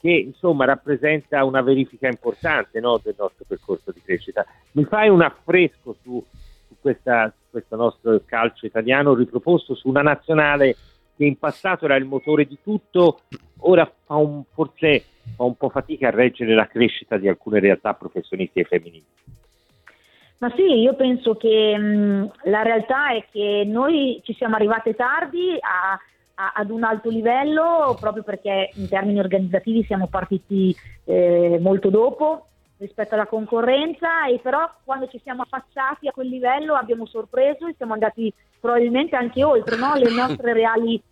che 0.00 0.10
insomma 0.10 0.66
rappresenta 0.66 1.44
una 1.44 1.62
verifica 1.62 2.08
importante 2.08 2.78
no, 2.80 3.00
del 3.02 3.14
nostro 3.18 3.44
percorso 3.48 3.90
di 3.90 4.02
crescita. 4.02 4.44
Mi 4.72 4.84
fai 4.84 5.08
un 5.08 5.22
affresco 5.22 5.96
su, 6.02 6.22
su, 6.68 6.76
questa, 6.80 7.32
su 7.34 7.50
questo 7.50 7.76
nostro 7.76 8.20
calcio 8.24 8.66
italiano 8.66 9.14
riproposto 9.14 9.74
su 9.74 9.88
una 9.88 10.02
nazionale 10.02 10.76
che 11.16 11.24
in 11.24 11.38
passato 11.38 11.84
era 11.86 11.96
il 11.96 12.04
motore 12.04 12.44
di 12.44 12.58
tutto, 12.62 13.20
ora 13.60 13.90
fa 14.04 14.16
un, 14.16 14.42
forse 14.52 15.04
fa 15.36 15.44
un 15.44 15.56
po' 15.56 15.70
fatica 15.70 16.08
a 16.08 16.10
reggere 16.10 16.54
la 16.54 16.66
crescita 16.66 17.16
di 17.16 17.28
alcune 17.28 17.60
realtà 17.60 17.94
professionistiche 17.94 18.64
femminili. 18.64 19.04
Ma 20.44 20.52
sì, 20.54 20.80
io 20.80 20.92
penso 20.92 21.36
che 21.36 21.74
mh, 21.74 22.32
la 22.50 22.60
realtà 22.60 23.14
è 23.14 23.24
che 23.32 23.62
noi 23.64 24.20
ci 24.24 24.34
siamo 24.34 24.56
arrivate 24.56 24.94
tardi 24.94 25.56
a, 25.58 25.98
a, 26.34 26.52
ad 26.54 26.68
un 26.68 26.84
alto 26.84 27.08
livello 27.08 27.96
proprio 27.98 28.22
perché 28.22 28.68
in 28.74 28.86
termini 28.86 29.20
organizzativi 29.20 29.82
siamo 29.84 30.06
partiti 30.06 30.76
eh, 31.04 31.56
molto 31.62 31.88
dopo 31.88 32.48
rispetto 32.76 33.14
alla 33.14 33.24
concorrenza 33.24 34.26
e 34.26 34.38
però 34.38 34.70
quando 34.84 35.08
ci 35.08 35.18
siamo 35.22 35.40
affacciati 35.40 36.08
a 36.08 36.12
quel 36.12 36.28
livello 36.28 36.74
abbiamo 36.74 37.06
sorpreso 37.06 37.66
e 37.66 37.74
siamo 37.78 37.94
andati 37.94 38.30
probabilmente 38.60 39.16
anche 39.16 39.42
oltre 39.42 39.78
no? 39.78 39.94
le 39.94 40.10
nostre 40.10 40.52
reali 40.52 41.02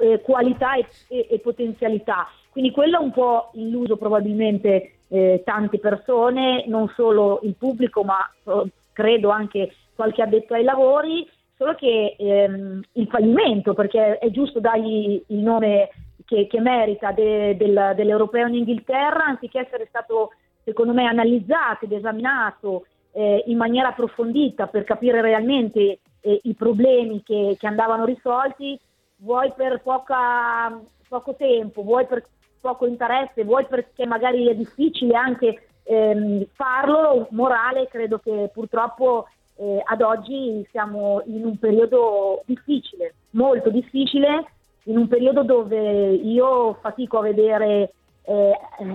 eh, 0.00 0.20
qualità 0.22 0.74
e, 0.74 0.86
e, 1.06 1.28
e, 1.30 1.38
potenzialità. 1.38 2.26
Quindi 2.50 2.72
quello 2.72 2.96
ha 2.96 3.00
un 3.00 3.12
po' 3.12 3.50
illuso 3.54 3.96
probabilmente 3.96 5.01
eh, 5.12 5.42
tante 5.44 5.78
persone, 5.78 6.64
non 6.66 6.88
solo 6.96 7.40
il 7.42 7.54
pubblico 7.54 8.02
ma 8.02 8.18
eh, 8.44 8.70
credo 8.92 9.28
anche 9.28 9.74
qualche 9.94 10.22
addetto 10.22 10.54
ai 10.54 10.64
lavori, 10.64 11.28
solo 11.54 11.74
che 11.74 12.16
ehm, 12.18 12.80
il 12.92 13.06
fallimento, 13.08 13.74
perché 13.74 14.18
è 14.18 14.30
giusto 14.30 14.58
dargli 14.58 15.22
il 15.26 15.38
nome 15.38 15.90
che, 16.24 16.46
che 16.46 16.60
merita 16.60 17.12
de, 17.12 17.56
del, 17.58 17.92
dell'Europeo 17.94 18.46
in 18.46 18.54
Inghilterra, 18.54 19.24
anziché 19.24 19.60
essere 19.60 19.86
stato 19.86 20.30
secondo 20.64 20.94
me 20.94 21.04
analizzato 21.04 21.84
ed 21.84 21.92
esaminato 21.92 22.86
eh, 23.12 23.44
in 23.48 23.58
maniera 23.58 23.88
approfondita 23.88 24.66
per 24.68 24.84
capire 24.84 25.20
realmente 25.20 25.98
eh, 26.20 26.40
i 26.44 26.54
problemi 26.54 27.22
che, 27.22 27.56
che, 27.58 27.66
andavano 27.66 28.06
risolti, 28.06 28.78
vuoi 29.16 29.52
per 29.54 29.82
poca, 29.82 30.80
poco 31.06 31.34
tempo, 31.34 31.82
vuoi 31.82 32.06
per 32.06 32.24
poco 32.62 32.86
interesse, 32.86 33.44
vuoi 33.44 33.66
perché 33.66 34.06
magari 34.06 34.46
è 34.46 34.54
difficile 34.54 35.16
anche 35.16 35.66
ehm, 35.82 36.46
farlo, 36.54 37.26
morale, 37.30 37.88
credo 37.88 38.18
che 38.18 38.50
purtroppo 38.54 39.26
eh, 39.56 39.82
ad 39.84 40.00
oggi 40.00 40.66
siamo 40.70 41.22
in 41.26 41.44
un 41.44 41.58
periodo 41.58 42.42
difficile, 42.46 43.14
molto 43.30 43.68
difficile, 43.68 44.46
in 44.84 44.96
un 44.96 45.08
periodo 45.08 45.42
dove 45.42 46.12
io 46.12 46.78
fatico 46.80 47.18
a 47.18 47.22
vedere 47.22 47.92
eh, 48.22 48.52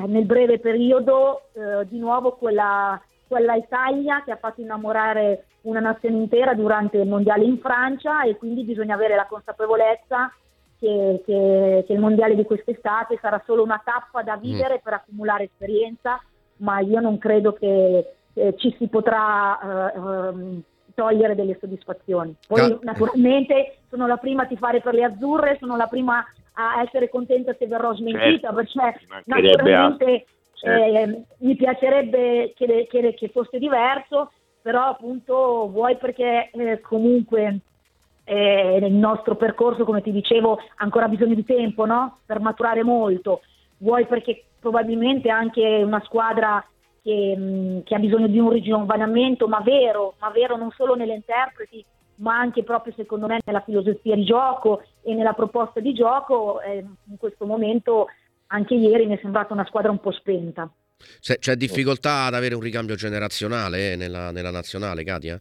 nel 0.07 0.25
breve 0.25 0.59
periodo 0.59 1.41
eh, 1.53 1.85
di 1.87 1.99
nuovo 1.99 2.37
quella, 2.37 2.99
quella 3.27 3.55
Italia 3.55 4.23
che 4.23 4.31
ha 4.31 4.37
fatto 4.37 4.61
innamorare 4.61 5.45
una 5.61 5.79
nazione 5.81 6.15
intera 6.15 6.53
durante 6.53 6.97
il 6.97 7.07
mondiale 7.07 7.43
in 7.43 7.59
Francia 7.59 8.23
e 8.23 8.37
quindi 8.37 8.63
bisogna 8.63 8.95
avere 8.95 9.15
la 9.15 9.25
consapevolezza 9.25 10.31
che, 10.79 11.21
che, 11.25 11.83
che 11.85 11.93
il 11.93 11.99
mondiale 11.99 12.35
di 12.35 12.43
quest'estate 12.43 13.17
sarà 13.21 13.41
solo 13.45 13.63
una 13.63 13.81
tappa 13.83 14.21
da 14.21 14.37
vivere 14.37 14.75
mm. 14.75 14.83
per 14.83 14.93
accumulare 14.93 15.45
esperienza, 15.45 16.21
ma 16.57 16.79
io 16.79 16.99
non 16.99 17.17
credo 17.17 17.53
che 17.53 18.13
eh, 18.33 18.53
ci 18.57 18.75
si 18.77 18.87
potrà 18.87 19.59
eh, 19.59 19.97
ehm, 19.97 20.61
togliere 20.93 21.35
delle 21.35 21.57
soddisfazioni. 21.59 22.35
Poi 22.47 22.59
Cal- 22.59 22.79
naturalmente 22.81 23.77
sono 23.89 24.07
la 24.07 24.17
prima 24.17 24.43
a 24.43 24.47
tifare 24.47 24.81
per 24.81 24.93
le 24.93 25.03
azzurre, 25.03 25.57
sono 25.59 25.75
la 25.75 25.87
prima 25.87 26.25
a 26.53 26.81
essere 26.81 27.09
contenta 27.09 27.55
se 27.57 27.67
verrò 27.67 27.93
smentita, 27.93 28.51
certo, 28.51 28.55
perché 28.55 28.99
naturalmente 29.25 30.25
certo. 30.53 30.97
eh, 30.97 31.23
mi 31.39 31.55
piacerebbe 31.55 32.53
che, 32.55 32.87
che, 32.89 33.13
che, 33.13 33.29
fosse 33.29 33.59
diverso, 33.59 34.31
però 34.61 34.85
appunto 34.85 35.69
vuoi 35.69 35.97
perché 35.97 36.49
eh, 36.51 36.81
comunque 36.81 37.59
eh, 38.29 38.79
nel 38.81 38.91
nostro 38.91 39.35
percorso, 39.35 39.85
come 39.85 40.01
ti 40.01 40.11
dicevo, 40.11 40.59
ancora 40.77 41.07
bisogno 41.07 41.33
di 41.33 41.45
tempo 41.45 41.85
no? 41.85 42.19
per 42.25 42.41
maturare 42.41 42.83
molto, 42.83 43.41
vuoi 43.77 44.05
perché 44.05 44.43
probabilmente 44.59 45.29
anche 45.29 45.81
una 45.81 46.01
squadra 46.03 46.63
che, 47.01 47.35
mh, 47.37 47.83
che 47.83 47.95
ha 47.95 47.99
bisogno 47.99 48.27
di 48.27 48.37
un 48.37 48.51
ringiovanimento, 48.51 49.47
ma 49.47 49.61
vero, 49.61 50.15
ma 50.19 50.29
vero 50.31 50.57
non 50.57 50.71
solo 50.71 50.95
nelle 50.95 51.13
interpreti, 51.13 51.83
ma 52.15 52.37
anche 52.37 52.63
proprio 52.63 52.93
secondo 52.97 53.27
me 53.27 53.39
nella 53.45 53.61
filosofia 53.61 54.15
di 54.15 54.25
gioco 54.25 54.83
e 55.03 55.13
nella 55.13 55.33
proposta 55.33 55.79
di 55.79 55.93
gioco, 55.93 56.59
eh, 56.59 56.83
in 57.09 57.17
questo 57.17 57.45
momento 57.45 58.07
anche 58.47 58.73
ieri 58.73 59.05
mi 59.05 59.15
è 59.15 59.19
sembrata 59.21 59.53
una 59.53 59.65
squadra 59.65 59.89
un 59.89 60.01
po' 60.01 60.11
spenta. 60.11 60.69
C'è 61.19 61.55
difficoltà 61.55 62.25
ad 62.25 62.33
avere 62.33 62.55
un 62.55 62.61
ricambio 62.61 62.95
generazionale 62.95 63.93
eh, 63.93 63.95
nella, 63.95 64.31
nella, 64.31 64.51
nazionale, 64.51 65.03
Katia? 65.03 65.39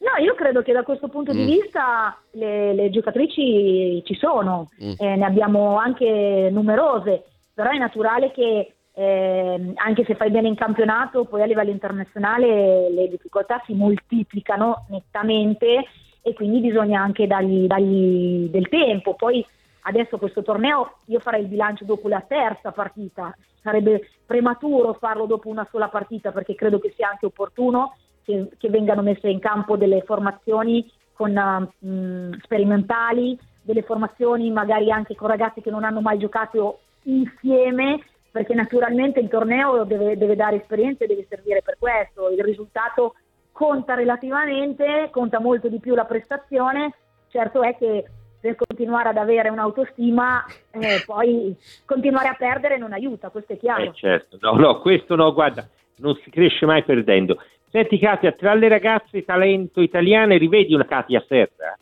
No, 0.00 0.22
io 0.22 0.34
credo 0.34 0.62
che 0.62 0.72
da 0.72 0.82
questo 0.82 1.08
punto 1.08 1.32
mm. 1.32 1.36
di 1.36 1.44
vista 1.44 2.18
le, 2.32 2.72
le, 2.72 2.90
giocatrici 2.90 4.02
ci 4.04 4.14
sono, 4.14 4.70
mm. 4.82 4.92
eh, 4.96 5.16
ne 5.16 5.24
abbiamo 5.24 5.76
anche 5.76 6.48
numerose, 6.50 7.24
però 7.52 7.70
è 7.70 7.76
naturale 7.76 8.30
che 8.30 8.72
eh, 8.94 9.72
anche 9.74 10.04
se 10.04 10.14
fai 10.14 10.30
bene 10.30 10.48
in 10.48 10.54
campionato, 10.54 11.24
poi 11.24 11.42
a 11.42 11.46
livello 11.46 11.70
internazionale 11.70 12.90
le 12.90 13.08
difficoltà 13.08 13.62
si 13.66 13.74
moltiplicano 13.74 14.86
nettamente 14.88 15.84
e 16.22 16.32
quindi 16.32 16.60
bisogna 16.60 17.02
anche 17.02 17.26
dargli, 17.26 17.66
dargli 17.66 18.48
del 18.48 18.68
tempo. 18.70 19.14
Poi 19.14 19.44
adesso 19.82 20.16
questo 20.16 20.42
torneo 20.42 20.94
io 21.06 21.20
farei 21.20 21.42
il 21.42 21.48
bilancio 21.48 21.84
dopo 21.84 22.08
la 22.08 22.24
terza 22.26 22.72
partita, 22.72 23.36
sarebbe 23.62 24.08
prematuro 24.24 24.94
farlo 24.94 25.26
dopo 25.26 25.50
una 25.50 25.66
sola 25.70 25.88
partita 25.88 26.32
perché 26.32 26.54
credo 26.54 26.78
che 26.78 26.92
sia 26.96 27.10
anche 27.10 27.26
opportuno 27.26 27.96
che, 28.30 28.48
che 28.56 28.68
vengano 28.68 29.02
messe 29.02 29.28
in 29.28 29.40
campo 29.40 29.76
delle 29.76 30.02
formazioni 30.02 30.88
con, 31.12 31.36
uh, 31.36 32.34
sperimentali, 32.42 33.38
delle 33.62 33.82
formazioni 33.82 34.50
magari 34.50 34.90
anche 34.90 35.14
con 35.14 35.28
ragazzi 35.28 35.60
che 35.60 35.70
non 35.70 35.84
hanno 35.84 36.00
mai 36.00 36.18
giocato 36.18 36.80
insieme 37.04 38.02
perché 38.30 38.54
naturalmente 38.54 39.18
il 39.18 39.28
torneo 39.28 39.84
deve, 39.84 40.16
deve 40.16 40.36
dare 40.36 40.56
esperienza 40.56 41.04
e 41.04 41.08
deve 41.08 41.26
servire 41.28 41.62
per 41.62 41.76
questo, 41.78 42.30
il 42.30 42.42
risultato 42.44 43.14
conta 43.50 43.94
relativamente, 43.94 45.08
conta 45.10 45.40
molto 45.40 45.68
di 45.68 45.80
più 45.80 45.94
la 45.94 46.04
prestazione, 46.04 46.94
certo 47.28 47.62
è 47.62 47.76
che 47.76 48.04
per 48.40 48.54
continuare 48.54 49.08
ad 49.08 49.16
avere 49.16 49.48
un'autostima, 49.50 50.44
eh, 50.70 51.02
poi 51.04 51.54
continuare 51.84 52.28
a 52.28 52.36
perdere 52.38 52.78
non 52.78 52.92
aiuta, 52.92 53.30
questo 53.30 53.54
è 53.54 53.58
chiaro. 53.58 53.82
Eh, 53.82 53.92
certo, 53.94 54.38
no, 54.40 54.52
no, 54.52 54.80
questo 54.80 55.16
no, 55.16 55.32
guarda, 55.32 55.68
non 55.96 56.14
si 56.22 56.30
cresce 56.30 56.66
mai 56.66 56.84
perdendo. 56.84 57.36
Senti 57.70 57.98
Katia, 57.98 58.32
tra 58.32 58.52
le 58.54 58.68
ragazze 58.68 59.24
talento 59.24 59.80
italiane 59.80 60.38
rivedi 60.38 60.74
una 60.74 60.86
Katia 60.86 61.24
Serra? 61.28 61.78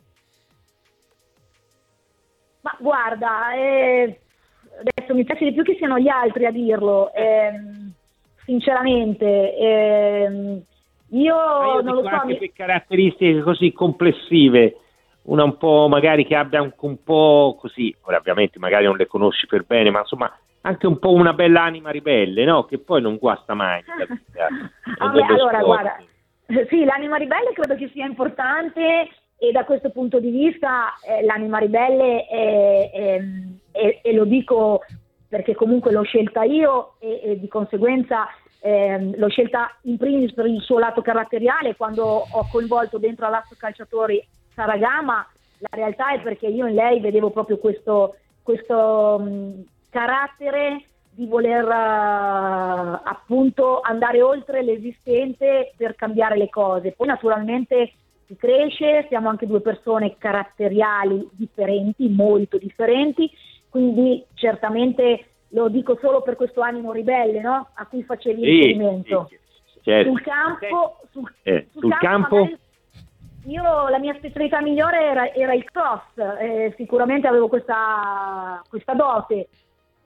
Ma 2.61 2.75
guarda, 2.79 3.53
eh, 3.53 4.19
adesso 4.79 5.15
mi 5.15 5.23
piace 5.23 5.45
di 5.45 5.53
più 5.53 5.63
che 5.63 5.75
siano 5.75 5.97
gli 5.97 6.07
altri 6.07 6.45
a 6.45 6.51
dirlo, 6.51 7.11
eh, 7.13 7.51
sinceramente. 8.45 9.55
Eh, 9.57 10.61
io, 11.09 11.35
io 11.35 11.81
non 11.81 11.95
lo 11.95 12.01
so. 12.03 12.07
Anche 12.09 12.33
mi... 12.33 12.37
per 12.37 12.51
caratteristiche 12.53 13.41
così 13.41 13.71
complessive 13.71 14.75
una 15.23 15.43
un 15.43 15.57
po' 15.57 15.87
magari 15.89 16.25
che 16.25 16.35
abbia 16.35 16.61
un, 16.61 16.71
un 16.77 17.03
po' 17.03 17.57
così, 17.59 17.95
ora 18.01 18.17
ovviamente 18.17 18.59
magari 18.59 18.85
non 18.85 18.95
le 18.95 19.07
conosci 19.07 19.47
per 19.47 19.63
bene, 19.63 19.89
ma 19.89 19.99
insomma 19.99 20.31
anche 20.61 20.87
un 20.87 20.99
po' 20.99 21.13
una 21.13 21.33
bella 21.33 21.63
anima 21.63 21.89
ribelle, 21.89 22.45
no? 22.45 22.65
Che 22.65 22.79
poi 22.79 23.01
non 23.01 23.17
guasta 23.17 23.53
mai. 23.53 23.83
Vabbè, 24.97 25.21
allora, 25.21 25.61
guarda, 25.61 25.97
sì, 26.67 26.83
l'anima 26.83 27.17
ribelle 27.17 27.51
credo 27.53 27.75
che 27.75 27.89
sia 27.93 28.05
importante 28.05 29.09
e 29.37 29.51
da 29.51 29.63
questo 29.63 29.89
punto 29.89 30.19
di 30.19 30.31
vista 30.31 30.93
eh, 31.01 31.23
l'anima 31.23 31.59
ribelle 31.59 32.25
è, 32.25 32.91
è, 32.91 33.21
è, 33.71 33.99
e 34.01 34.13
lo 34.13 34.25
dico 34.25 34.81
perché 35.29 35.55
comunque 35.55 35.91
l'ho 35.91 36.01
scelta 36.01 36.43
io 36.43 36.95
e, 36.99 37.21
e 37.23 37.39
di 37.39 37.47
conseguenza 37.47 38.27
eh, 38.61 39.11
l'ho 39.15 39.29
scelta 39.29 39.73
in 39.83 39.97
primis 39.97 40.33
per 40.33 40.45
il 40.45 40.59
suo 40.61 40.79
lato 40.79 41.01
caratteriale 41.01 41.75
quando 41.75 42.03
ho 42.03 42.47
coinvolto 42.51 42.97
dentro 42.97 43.25
all'Asso 43.25 43.55
Calciatori 43.57 44.21
Saragama, 44.53 45.25
la 45.59 45.69
realtà 45.71 46.11
è 46.11 46.21
perché 46.21 46.47
io 46.47 46.67
in 46.67 46.75
lei 46.75 46.99
vedevo 46.99 47.29
proprio 47.29 47.57
questo, 47.57 48.15
questo 48.43 49.17
um, 49.19 49.63
carattere 49.89 50.83
di 51.11 51.25
voler 51.25 51.65
uh, 51.65 52.99
appunto 53.03 53.81
andare 53.81 54.21
oltre 54.21 54.63
l'esistente 54.63 55.73
per 55.75 55.95
cambiare 55.95 56.37
le 56.37 56.49
cose. 56.49 56.93
Poi 56.93 57.07
naturalmente 57.07 57.91
si 58.25 58.35
cresce, 58.35 59.05
siamo 59.09 59.27
anche 59.29 59.47
due 59.47 59.59
persone 59.59 60.15
caratteriali 60.17 61.27
differenti, 61.31 62.07
molto 62.09 62.57
differenti, 62.57 63.29
quindi 63.69 64.23
certamente 64.35 65.25
lo 65.49 65.67
dico 65.67 65.97
solo 65.99 66.21
per 66.21 66.35
questo 66.35 66.61
animo 66.61 66.91
ribelle 66.91 67.41
no? 67.41 67.69
a 67.73 67.85
cui 67.87 68.03
facevi 68.03 68.41
sì, 68.41 68.49
riferimento. 68.49 69.27
Sì, 69.29 69.79
certo. 69.81 70.09
Sul 70.09 70.21
campo, 70.21 70.99
sul, 71.11 71.33
eh, 71.41 71.67
sul 71.71 71.81
sul 71.81 71.97
campo, 71.97 72.35
campo 72.35 72.57
io 73.45 73.89
la 73.89 73.99
mia 73.99 74.13
specialità 74.15 74.61
migliore 74.61 75.01
era, 75.01 75.33
era 75.33 75.53
il 75.53 75.63
cross, 75.63 76.03
eh, 76.39 76.73
sicuramente 76.77 77.27
avevo 77.27 77.47
questa, 77.47 78.61
questa 78.69 78.93
dote. 78.93 79.47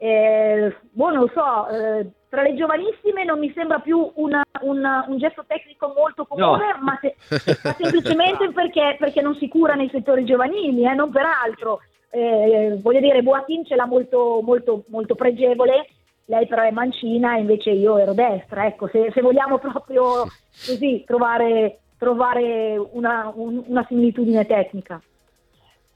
Eh, 0.03 0.75
boh, 0.91 1.11
non 1.11 1.19
lo 1.19 1.31
so, 1.33 1.69
eh, 1.69 2.11
tra 2.27 2.41
le 2.41 2.55
giovanissime 2.55 3.23
non 3.23 3.39
mi 3.39 3.49
sembra 3.55 3.79
più 3.79 4.11
una, 4.15 4.43
una, 4.59 5.05
un 5.07 5.17
gesto 5.17 5.45
tecnico 5.47 5.93
molto 5.95 6.25
comune, 6.25 6.75
no. 6.75 6.83
ma, 6.83 6.99
se, 6.99 7.15
ma, 7.63 7.73
semplicemente 7.79 8.51
perché, 8.51 8.97
perché, 8.99 9.21
non 9.21 9.33
si 9.35 9.47
cura 9.47 9.75
nei 9.75 9.87
settori 9.89 10.25
giovanili, 10.25 10.85
eh, 10.85 10.93
non 10.93 11.09
per 11.09 11.23
altro. 11.45 11.79
Eh, 12.09 12.77
voglio 12.81 12.99
dire, 12.99 13.23
Boatin 13.23 13.63
ce 13.63 13.75
l'ha 13.75 13.85
molto, 13.85 14.41
molto, 14.43 14.83
molto 14.87 15.15
pregevole, 15.15 15.87
lei 16.25 16.47
però 16.47 16.63
è 16.63 16.71
mancina, 16.71 17.37
invece 17.37 17.69
io 17.69 17.97
ero 17.97 18.13
destra. 18.13 18.65
Ecco, 18.65 18.89
se, 18.89 19.09
se 19.13 19.21
vogliamo 19.21 19.57
proprio 19.57 20.23
così 20.65 21.01
trovare 21.07 21.77
trovare 21.97 22.75
una, 22.91 23.31
un, 23.33 23.63
una 23.67 23.85
similitudine 23.87 24.45
tecnica. 24.45 25.01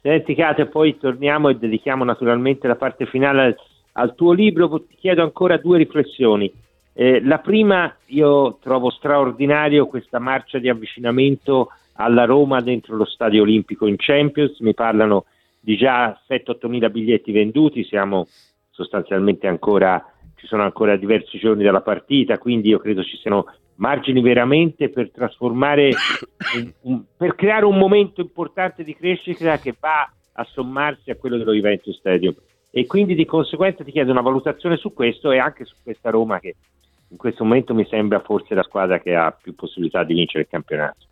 Senti 0.02 0.34
Kate, 0.34 0.68
poi 0.68 0.98
torniamo 0.98 1.50
e 1.50 1.58
dedichiamo 1.58 2.06
naturalmente 2.06 2.70
la 2.70 2.78
parte 2.78 3.06
finale 3.08 3.58
al, 3.98 4.16
tuo 4.16 4.32
libro, 4.32 4.70
ti 4.86 4.96
chiedo 4.96 5.24
ancora 5.24 5.58
due 5.58 5.78
riflessioni. 5.78 6.52
Eh, 6.94 7.22
la 7.22 7.40
prima, 7.40 7.96
io 8.08 8.58
trovo 8.62 8.90
straordinario 8.90 9.88
questa 9.88 10.20
marcia 10.20 10.58
di 10.58 10.70
avvicinamento 10.70 11.70
alla 11.94 12.26
Roma 12.26 12.62
dentro 12.62 12.96
lo 12.96 13.06
Stadio 13.06 13.42
Olimpico 13.42 13.88
in 13.88 13.96
Champions, 13.98 14.60
mi 14.60 14.74
parlano 14.74 15.26
di 15.60 15.76
già 15.78 16.20
7-8 16.28 16.68
mila 16.68 16.90
biglietti 16.90 17.32
venduti, 17.32 17.84
siamo 17.84 18.28
sostanzialmente 18.70 19.48
ancora, 19.48 20.04
ci 20.36 20.48
sono 20.48 20.64
ancora 20.64 20.96
diversi 20.96 21.38
giorni 21.40 21.64
dalla 21.64 21.82
partita, 21.82 22.38
quindi 22.38 22.70
io 22.70 22.80
credo 22.80 23.04
ci 23.04 23.18
siano 23.18 23.46
margini 23.76 24.22
veramente 24.22 24.90
per 24.90 25.12
trasformare, 25.12 25.92
un, 26.56 26.72
un, 26.82 27.04
per 27.16 27.36
creare 27.36 27.66
un 27.66 27.78
momento 27.78 28.22
importante 28.22 28.84
di 28.84 28.96
crescita 28.96 29.58
che 29.58 29.76
va 29.80 30.10
a 30.34 30.44
sommarsi 30.46 31.10
a 31.10 31.16
quello 31.16 31.38
dello 31.38 31.54
Juventus 31.54 31.98
Stadium. 31.98 32.36
E 32.70 32.86
quindi 32.86 33.16
di 33.16 33.26
conseguenza 33.26 33.84
ti 33.84 33.92
chiedo 33.92 34.12
una 34.12 34.22
valutazione 34.22 34.78
su 34.78 34.94
questo 34.94 35.32
e 35.32 35.40
anche 35.40 35.66
su 35.66 35.76
questa 35.82 36.10
Roma 36.10 36.40
che 36.40 36.56
in 37.10 37.18
questo 37.18 37.44
momento 37.44 37.74
mi 37.74 37.86
sembra 37.88 38.20
forse 38.20 38.54
la 38.54 38.64
squadra 38.64 39.00
che 39.00 39.16
ha 39.16 39.32
più 39.32 39.56
possibilità 39.56 40.04
di 40.04 40.14
vincere 40.14 40.44
il 40.44 40.50
campionato. 40.50 41.06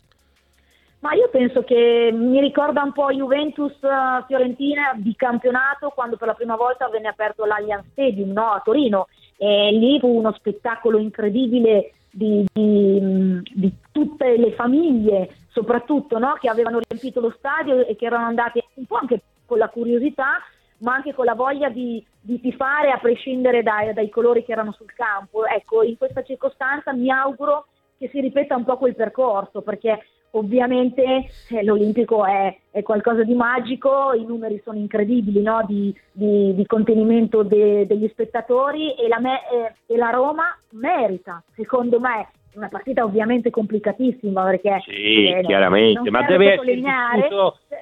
Ma 1.00 1.12
io 1.12 1.28
penso 1.30 1.62
che 1.62 2.10
mi 2.12 2.40
ricorda 2.40 2.82
un 2.82 2.92
po' 2.92 3.12
Juventus-Fiorentina 3.12 4.94
di 4.96 5.14
campionato 5.14 5.90
quando 5.90 6.16
per 6.16 6.28
la 6.28 6.34
prima 6.34 6.56
volta 6.56 6.88
venne 6.88 7.08
aperto 7.08 7.44
l'Allianz 7.44 7.86
Stadium 7.92 8.32
no? 8.32 8.50
a 8.50 8.60
Torino 8.64 9.06
e 9.36 9.70
lì 9.72 10.00
fu 10.00 10.08
uno 10.08 10.32
spettacolo 10.32 10.98
incredibile 10.98 11.92
di, 12.10 12.44
di, 12.52 13.42
di 13.54 13.72
tutte 13.92 14.36
le 14.36 14.52
famiglie, 14.52 15.36
soprattutto 15.50 16.18
no? 16.18 16.36
che 16.40 16.48
avevano 16.48 16.80
riempito 16.86 17.20
lo 17.20 17.32
stadio 17.36 17.86
e 17.86 17.94
che 17.94 18.06
erano 18.06 18.26
andate 18.26 18.64
un 18.74 18.86
po' 18.86 18.96
anche 18.96 19.20
con 19.44 19.58
la 19.58 19.68
curiosità, 19.68 20.42
ma 20.78 20.94
anche 20.94 21.14
con 21.14 21.24
la 21.24 21.34
voglia 21.34 21.68
di, 21.68 22.04
di 22.20 22.40
tifare 22.40 22.90
a 22.90 22.98
prescindere 22.98 23.62
dai, 23.62 23.92
dai 23.92 24.08
colori 24.08 24.44
che 24.44 24.52
erano 24.52 24.72
sul 24.72 24.92
campo. 24.94 25.46
Ecco, 25.46 25.82
in 25.82 25.96
questa 25.96 26.22
circostanza 26.22 26.92
mi 26.92 27.10
auguro 27.10 27.66
che 27.98 28.08
si 28.08 28.20
ripeta 28.20 28.56
un 28.56 28.64
po' 28.64 28.76
quel 28.76 28.94
percorso, 28.94 29.62
perché 29.62 29.98
Ovviamente 30.36 31.30
eh, 31.48 31.64
l'Olimpico 31.64 32.26
è, 32.26 32.54
è, 32.70 32.82
qualcosa 32.82 33.22
di 33.22 33.34
magico, 33.34 34.12
i 34.12 34.24
numeri 34.24 34.60
sono 34.62 34.76
incredibili 34.76 35.40
no? 35.40 35.64
di, 35.66 35.94
di, 36.12 36.54
di, 36.54 36.66
contenimento 36.66 37.42
de, 37.42 37.86
degli 37.86 38.06
spettatori 38.08 38.94
e 38.96 39.08
la, 39.08 39.18
me, 39.18 39.40
eh, 39.50 39.74
e 39.86 39.96
la, 39.96 40.10
Roma 40.10 40.54
merita, 40.72 41.42
secondo 41.54 42.00
me, 42.00 42.28
una 42.56 42.68
partita 42.68 43.04
ovviamente 43.04 43.50
complicatissima 43.50 44.44
perché 44.44 44.80
sì, 44.84 45.26
eh, 45.28 45.42
chiaramente, 45.44 46.10
ma 46.10 46.22
deve 46.22 46.54
essere 46.54 46.80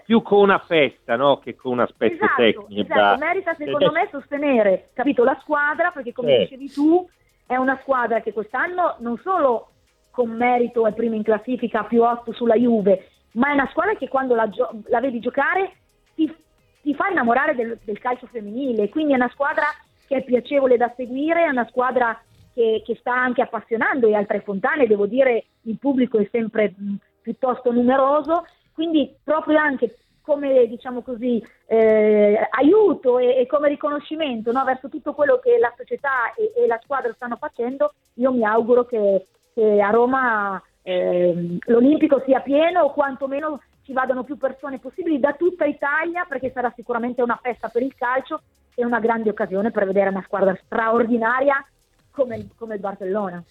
più 0.05 0.23
con 0.23 0.41
una 0.41 0.59
festa 0.59 1.17
no? 1.17 1.39
che 1.39 1.55
con 1.55 1.73
un 1.73 1.81
aspetto 1.81 2.25
esatto, 2.25 2.43
tecnico. 2.43 2.93
Esatto, 2.93 3.19
merita 3.19 3.55
secondo 3.55 3.93
me 3.93 4.09
sostenere 4.11 4.89
capito, 4.93 5.25
la 5.25 5.39
squadra 5.41 5.91
perché 5.91 6.13
come 6.13 6.39
dicevi 6.39 6.71
tu 6.71 7.09
è 7.47 7.57
una 7.57 7.79
squadra 7.83 8.21
che 8.21 8.33
quest'anno 8.33 8.97
non 8.99 9.17
solo 9.19 9.69
con 10.11 10.31
merito 10.31 10.87
è 10.87 10.93
prima 10.93 11.17
in 11.17 11.23
classifica 11.23 11.85
più 11.85 12.03
8 12.03 12.33
sulla 12.33 12.55
Juve, 12.55 13.09
ma 13.33 13.51
è 13.51 13.53
una 13.53 13.69
squadra 13.71 13.97
che 13.97 14.09
quando 14.09 14.35
la, 14.35 14.49
gio- 14.49 14.71
la 14.87 15.01
vedi 15.01 15.19
giocare 15.19 15.73
ti, 16.15 16.33
ti, 16.83 16.95
fa 16.95 17.09
innamorare 17.09 17.55
del, 17.55 17.79
del, 17.83 17.99
calcio 17.99 18.29
femminile, 18.31 18.89
quindi 18.91 19.13
è 19.13 19.17
una 19.17 19.31
squadra 19.33 19.67
che 20.07 20.19
è 20.19 20.25
piacevole 20.25 20.77
da 20.77 20.93
seguire, 20.95 21.45
è 21.45 21.49
una 21.49 21.67
squadra 21.69 22.17
che, 22.55 22.83
che 22.85 22.97
sta 23.01 23.13
anche 23.13 23.43
appassionando 23.43 24.07
e 24.07 24.15
altre 24.15 24.41
fontane, 24.41 24.87
devo 24.87 25.07
dire 25.07 25.47
il 25.63 25.77
pubblico 25.79 26.19
è 26.19 26.29
sempre 26.31 26.73
mh, 26.77 26.95
piuttosto 27.21 27.73
numeroso, 27.73 28.47
quindi 28.73 29.15
proprio 29.23 29.59
anche 29.59 29.97
come 30.25 30.67
diciamo 30.67 31.03
così, 31.03 31.45
eh, 31.67 32.49
aiuto 32.51 33.19
e, 33.19 33.41
e, 33.41 33.47
come 33.47 33.69
riconoscimento 33.69 34.53
no, 34.53 34.65
verso 34.65 34.89
tutto 34.89 35.13
quello 35.13 35.39
che 35.39 35.59
la 35.59 35.73
società 35.77 36.33
e, 36.35 36.63
e, 36.63 36.67
la 36.67 36.81
squadra 36.83 37.13
stanno 37.13 37.37
facendo, 37.37 37.93
io 38.15 38.33
mi 38.33 38.43
auguro 38.43 38.87
che, 38.87 39.27
che 39.53 39.83
a 39.83 39.91
Roma 39.91 40.61
eh, 40.81 41.59
l'Olimpico 41.67 42.23
sia 42.25 42.41
pieno 42.41 42.81
o 42.81 42.93
quantomeno 42.93 43.61
ci 43.83 43.93
vadano 43.93 44.25
più 44.25 44.39
persone 44.39 44.79
possibili 44.79 45.21
da 45.21 45.35
tutta 45.35 45.67
Italia 45.67 46.25
perché 46.27 46.51
sarà 46.53 46.73
sicuramente 46.75 47.21
una 47.21 47.39
festa 47.43 47.69
per 47.69 47.83
il 47.83 47.95
calcio 47.95 48.41
e 48.75 48.83
una 48.83 49.01
grande 49.01 49.29
occasione 49.29 49.71
per 49.71 49.85
vedere 49.85 50.09
una 50.09 50.25
squadra 50.25 50.59
straordinaria 50.65 51.63
come, 52.15 52.49
come 52.57 52.75
il 52.75 52.81
Barcellona. 52.81 53.43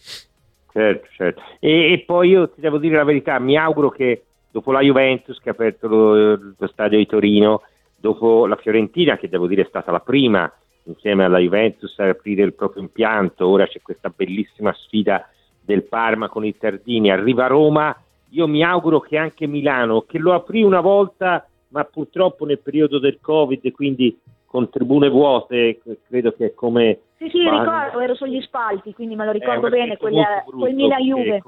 Certo, 0.71 1.07
certo. 1.11 1.41
E, 1.59 1.93
e, 1.93 2.03
poi 2.05 2.29
io 2.29 2.49
ti 2.49 2.61
devo 2.61 2.79
dire 2.79 2.95
la 2.95 3.03
verità, 3.03 3.37
mi 3.37 3.57
auguro 3.57 3.89
che 3.89 4.23
dopo 4.49 4.71
la 4.71 4.81
Juventus 4.81 5.39
che 5.39 5.49
ha 5.49 5.51
aperto 5.51 5.87
lo, 5.87 6.35
lo 6.57 6.67
stadio 6.67 6.97
di 6.97 7.05
Torino 7.05 7.61
dopo 7.95 8.47
la 8.47 8.55
Fiorentina, 8.55 9.17
che 9.17 9.29
devo 9.29 9.47
dire 9.47 9.61
è 9.61 9.67
stata 9.67 9.91
la 9.91 9.99
prima 9.99 10.51
insieme 10.85 11.23
alla 11.23 11.37
Juventus 11.37 11.97
a 11.99 12.09
aprire 12.09 12.43
il 12.43 12.53
proprio 12.53 12.81
impianto, 12.81 13.47
ora 13.47 13.67
c'è 13.67 13.81
questa 13.81 14.11
bellissima 14.13 14.73
sfida 14.73 15.29
del 15.61 15.83
Parma 15.83 16.27
con 16.27 16.43
i 16.43 16.57
Tardini, 16.57 17.09
arriva 17.09 17.47
Roma, 17.47 17.95
io 18.29 18.47
mi 18.47 18.63
auguro 18.63 18.99
che 18.99 19.17
anche 19.17 19.47
Milano, 19.47 20.01
che 20.01 20.17
lo 20.17 20.33
aprì 20.33 20.63
una 20.63 20.81
volta, 20.81 21.47
ma 21.69 21.83
purtroppo 21.85 22.45
nel 22.45 22.59
periodo 22.59 22.99
del 22.99 23.19
Covid, 23.21 23.71
quindi 23.71 24.19
con 24.53 24.69
tribune 24.69 25.09
vuote, 25.09 25.81
credo 26.07 26.31
che 26.33 26.45
è 26.45 26.53
come... 26.53 26.99
Sì, 27.17 27.27
sì, 27.29 27.41
ma... 27.41 27.63
ricordo, 27.63 27.99
ero 28.01 28.13
sugli 28.13 28.39
spalti, 28.39 28.93
quindi 28.93 29.15
me 29.15 29.25
lo 29.25 29.31
ricordo 29.31 29.67
bene, 29.67 29.97
quella, 29.97 30.43
quel 30.45 30.75
Milan-Juve. 30.75 31.41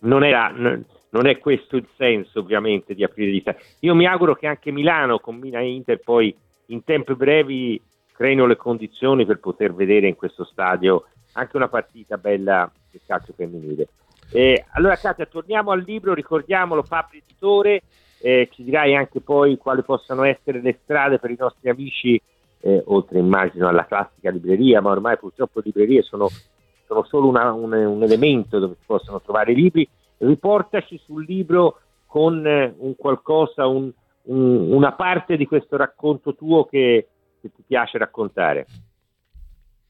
Non, 0.00 0.24
era, 0.24 0.48
non 0.48 1.26
è 1.26 1.38
questo 1.38 1.76
il 1.76 1.86
senso 1.96 2.40
ovviamente 2.40 2.96
di 2.96 3.04
aprire 3.04 3.30
gli 3.30 3.38
stadi. 3.38 3.58
Io 3.82 3.94
mi 3.94 4.06
auguro 4.06 4.34
che 4.34 4.48
anche 4.48 4.72
Milano 4.72 5.20
con 5.20 5.36
Milan 5.36 5.62
e 5.62 5.70
Inter 5.70 6.00
poi 6.00 6.36
in 6.66 6.82
tempi 6.82 7.14
brevi 7.14 7.80
creino 8.12 8.46
le 8.46 8.56
condizioni 8.56 9.24
per 9.24 9.38
poter 9.38 9.72
vedere 9.72 10.08
in 10.08 10.16
questo 10.16 10.42
stadio 10.42 11.04
anche 11.34 11.56
una 11.56 11.68
partita 11.68 12.16
bella 12.16 12.68
del 12.90 13.02
calcio 13.06 13.32
femminile. 13.36 13.86
Eh, 14.32 14.64
allora 14.72 14.96
Katia, 14.96 15.26
torniamo 15.26 15.70
al 15.70 15.84
libro, 15.86 16.12
ricordiamolo, 16.12 16.82
Fabri 16.82 17.22
Editore, 17.24 17.82
eh, 18.24 18.48
ci 18.52 18.64
dirai 18.64 18.96
anche 18.96 19.20
poi 19.20 19.58
quali 19.58 19.82
possano 19.82 20.24
essere 20.24 20.62
le 20.62 20.78
strade 20.82 21.18
per 21.18 21.30
i 21.30 21.36
nostri 21.38 21.68
amici, 21.68 22.18
eh, 22.60 22.82
oltre 22.86 23.18
immagino 23.18 23.68
alla 23.68 23.84
classica 23.84 24.30
libreria, 24.30 24.80
ma 24.80 24.92
ormai 24.92 25.18
purtroppo 25.18 25.60
librerie 25.62 26.00
sono, 26.00 26.28
sono 26.86 27.04
solo 27.04 27.28
una, 27.28 27.52
un, 27.52 27.70
un, 27.74 28.02
elemento 28.02 28.58
dove 28.58 28.76
si 28.78 28.86
possono 28.86 29.20
trovare 29.20 29.52
i 29.52 29.54
libri. 29.54 29.86
Riportaci 30.16 30.98
sul 31.04 31.26
libro 31.26 31.80
con 32.06 32.46
eh, 32.46 32.74
un 32.78 32.96
qualcosa, 32.96 33.66
un, 33.66 33.92
un, 34.22 34.72
una 34.72 34.92
parte 34.92 35.36
di 35.36 35.46
questo 35.46 35.76
racconto 35.76 36.34
tuo 36.34 36.64
che, 36.64 37.06
che 37.42 37.50
ti 37.54 37.62
piace 37.66 37.98
raccontare. 37.98 38.66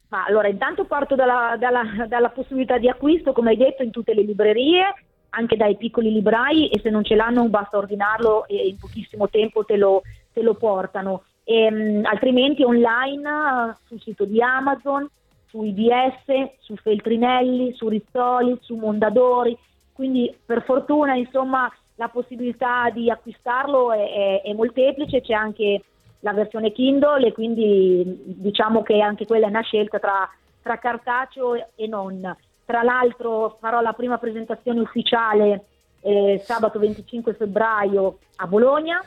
Ma 0.09 0.25
allora, 0.25 0.49
intanto 0.49 0.87
parto 0.87 1.15
dalla, 1.15 1.55
dalla, 1.57 2.07
dalla, 2.09 2.31
possibilità 2.31 2.79
di 2.79 2.89
acquisto, 2.89 3.33
come 3.33 3.51
hai 3.51 3.57
detto, 3.57 3.85
in 3.85 3.93
tutte 3.93 4.13
le 4.13 4.23
librerie 4.23 4.93
anche 5.35 5.57
dai 5.57 5.77
piccoli 5.77 6.13
librai 6.13 6.69
e 6.69 6.81
se 6.81 6.91
non 6.91 7.05
ce 7.05 7.15
l'hanno 7.15 7.49
basta 7.49 7.77
ordinarlo 7.77 8.47
e 8.47 8.69
in 8.69 8.79
pochissimo 8.79 9.29
tempo 9.29 9.65
te 9.65 9.77
lo, 9.77 10.03
te 10.33 10.43
lo 10.43 10.55
portano. 10.55 11.25
E, 11.45 11.67
um, 11.67 12.05
altrimenti 12.05 12.63
online 12.63 13.77
sul 13.87 14.01
sito 14.01 14.25
di 14.25 14.41
Amazon, 14.43 15.09
su 15.49 15.63
IBS, 15.63 16.57
su 16.61 16.75
Feltrinelli, 16.77 17.75
su 17.75 17.89
Rizzoli, 17.89 18.59
su 18.61 18.77
Mondadori, 18.77 19.57
quindi 19.93 20.35
per 20.45 20.65
fortuna 20.65 21.15
insomma 21.15 21.73
la 21.97 22.09
possibilità 22.09 22.91
di 22.91 23.11
acquistarlo 23.11 23.93
è, 23.93 24.41
è, 24.43 24.43
è 24.43 24.53
molteplice, 24.53 25.21
c'è 25.21 25.33
anche 25.33 25.83
la 26.21 26.33
versione 26.33 26.73
Kindle 26.73 27.27
e 27.27 27.33
quindi 27.33 28.03
diciamo 28.25 28.83
che 28.83 29.01
anche 29.01 29.27
quella 29.27 29.47
è 29.47 29.51
una 29.51 29.61
scelta 29.61 29.99
tra, 29.99 30.29
tra 30.63 30.79
cartaceo 30.79 31.55
e 31.77 31.87
non. 31.87 32.37
Tra 32.65 32.83
l'altro 32.83 33.57
farò 33.61 33.81
la 33.81 33.93
prima 33.93 34.19
presentazione 34.19 34.81
ufficiale 34.81 35.65
eh, 36.01 36.41
sabato 36.45 36.79
25 36.79 37.35
febbraio 37.35 38.19
a 38.37 38.47
Bologna. 38.47 39.03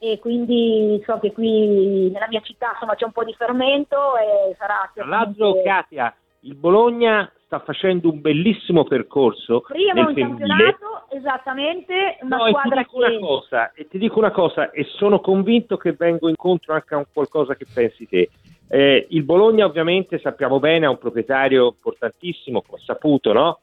E 0.00 0.20
quindi 0.20 1.02
so 1.04 1.18
che 1.18 1.32
qui 1.32 2.10
nella 2.10 2.28
mia 2.28 2.40
città 2.40 2.70
insomma, 2.72 2.94
c'è 2.94 3.04
un 3.04 3.12
po' 3.12 3.24
di 3.24 3.34
fermento 3.34 4.16
e 4.16 4.54
sarà... 4.56 4.88
Tra 4.94 5.04
l'altro 5.04 5.60
Katia, 5.62 6.14
il 6.40 6.54
Bologna 6.54 7.30
sta 7.48 7.60
facendo 7.60 8.12
un 8.12 8.20
bellissimo 8.20 8.84
percorso 8.84 9.62
prima 9.66 10.06
un 10.06 10.14
campionato 10.14 11.06
esattamente 11.08 12.18
una 12.20 12.36
no, 12.36 12.48
squadra 12.48 12.82
e 12.82 12.84
ti, 12.84 12.98
che... 12.98 13.18
cosa, 13.18 13.72
e 13.72 13.88
ti 13.88 13.98
dico 13.98 14.18
una 14.18 14.30
cosa 14.30 14.70
e 14.70 14.84
sono 14.84 15.20
convinto 15.20 15.78
che 15.78 15.92
vengo 15.92 16.28
incontro 16.28 16.74
anche 16.74 16.94
a 16.94 17.06
qualcosa 17.10 17.54
che 17.54 17.64
pensi 17.72 18.06
te 18.06 18.28
eh, 18.68 19.06
il 19.10 19.22
Bologna 19.24 19.64
ovviamente 19.64 20.18
sappiamo 20.18 20.60
bene 20.60 20.86
ha 20.86 20.90
un 20.90 20.98
proprietario 20.98 21.68
importantissimo, 21.68 22.62
come 22.62 22.80
saputo, 22.84 23.32
no? 23.32 23.60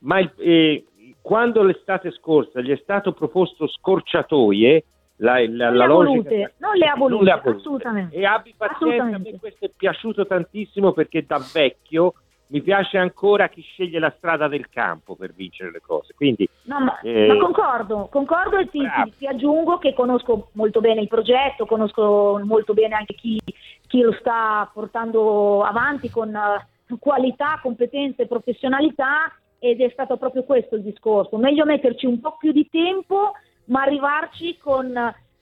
Ma 0.00 0.18
il, 0.18 0.32
eh, 0.38 0.84
quando 1.22 1.62
l'estate 1.62 2.10
scorsa 2.10 2.60
gli 2.60 2.70
è 2.70 2.80
stato 2.82 3.12
proposto 3.12 3.68
scorciatoie, 3.68 4.84
la, 5.20 5.46
la, 5.48 5.70
la 5.70 5.86
logica 5.86 6.50
non 6.58 6.76
le 6.76 6.86
ha 6.86 6.94
volute, 6.96 7.30
assolutamente. 7.30 8.16
E 8.16 8.24
abbi 8.24 8.54
pazienza, 8.56 9.16
a 9.16 9.18
me 9.18 9.38
questo 9.38 9.64
è 9.64 9.70
piaciuto 9.76 10.26
tantissimo 10.26 10.92
perché 10.92 11.24
da 11.26 11.40
vecchio 11.52 12.14
mi 12.48 12.62
piace 12.62 12.98
ancora 12.98 13.48
chi 13.48 13.62
sceglie 13.62 13.98
la 13.98 14.12
strada 14.16 14.48
del 14.48 14.68
campo 14.68 15.14
per 15.14 15.32
vincere 15.34 15.70
le 15.70 15.80
cose. 15.80 16.14
Quindi, 16.14 16.48
no, 16.64 16.80
ma, 16.80 17.00
eh... 17.00 17.26
ma 17.26 17.36
concordo, 17.36 18.08
concordo 18.10 18.58
e 18.58 18.68
ti, 18.70 18.80
ti, 18.80 19.12
ti, 19.18 19.26
aggiungo 19.26 19.78
che 19.78 19.92
conosco 19.92 20.50
molto 20.52 20.80
bene 20.80 21.00
il 21.00 21.08
progetto, 21.08 21.66
conosco 21.66 22.40
molto 22.44 22.72
bene 22.72 22.94
anche 22.94 23.14
chi, 23.14 23.38
chi 23.86 24.00
lo 24.00 24.12
sta 24.12 24.68
portando 24.72 25.62
avanti 25.62 26.08
con 26.10 26.34
uh, 26.34 26.98
qualità, 26.98 27.58
competenze 27.62 28.22
e 28.22 28.26
professionalità 28.26 29.32
ed 29.58 29.80
è 29.80 29.90
stato 29.90 30.16
proprio 30.16 30.44
questo 30.44 30.76
il 30.76 30.82
discorso. 30.82 31.36
Meglio 31.36 31.64
metterci 31.64 32.06
un 32.06 32.20
po' 32.20 32.36
più 32.38 32.52
di 32.52 32.66
tempo, 32.70 33.32
ma 33.66 33.82
arrivarci 33.82 34.56
con 34.56 34.86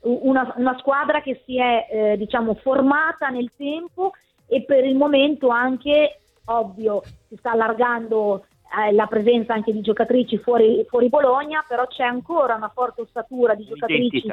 una, 0.00 0.54
una 0.56 0.76
squadra 0.78 1.20
che 1.20 1.42
si 1.44 1.58
è 1.58 1.86
eh, 1.90 2.16
diciamo 2.16 2.54
formata 2.54 3.28
nel 3.28 3.50
tempo 3.56 4.12
e 4.46 4.62
per 4.62 4.84
il 4.84 4.96
momento 4.96 5.48
anche 5.48 6.20
ovvio 6.46 7.02
si 7.28 7.36
sta 7.36 7.52
allargando 7.52 8.46
eh, 8.76 8.92
la 8.92 9.06
presenza 9.06 9.54
anche 9.54 9.72
di 9.72 9.80
giocatrici 9.80 10.38
fuori, 10.38 10.84
fuori, 10.88 11.08
Bologna, 11.08 11.64
però 11.66 11.86
c'è 11.86 12.04
ancora 12.04 12.54
una 12.54 12.70
forte 12.74 13.02
ossatura 13.02 13.54
di 13.54 13.64
giocatrici. 13.64 14.24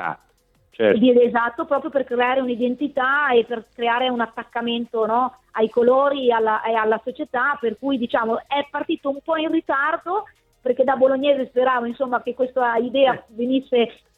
Certo. 0.76 0.97
Di, 0.97 1.23
esatto, 1.23 1.65
proprio 1.65 1.91
per 1.91 2.04
creare 2.04 2.41
un'identità 2.41 3.30
e 3.32 3.45
per 3.45 3.65
creare 3.76 4.10
un 4.10 4.21
attaccamento 4.21 5.06
no, 5.06 5.38
ai 5.52 5.69
colori 5.69 6.30
e 6.30 6.34
alla, 6.34 6.63
e 6.63 6.73
alla, 6.73 6.99
società, 7.04 7.56
per 7.60 7.78
cui 7.78 7.99
diciamo 7.99 8.39
è 8.47 8.65
partito 8.71 9.10
un 9.10 9.19
po' 9.23 9.36
in 9.36 9.52
ritardo 9.52 10.23
perché 10.60 10.84
da 10.84 10.95
bolognese 10.95 11.47
speravo 11.47 11.86
insomma, 11.86 12.23
che 12.23 12.34
questa 12.34 12.78
idea 12.78 13.13
eh. 13.13 13.23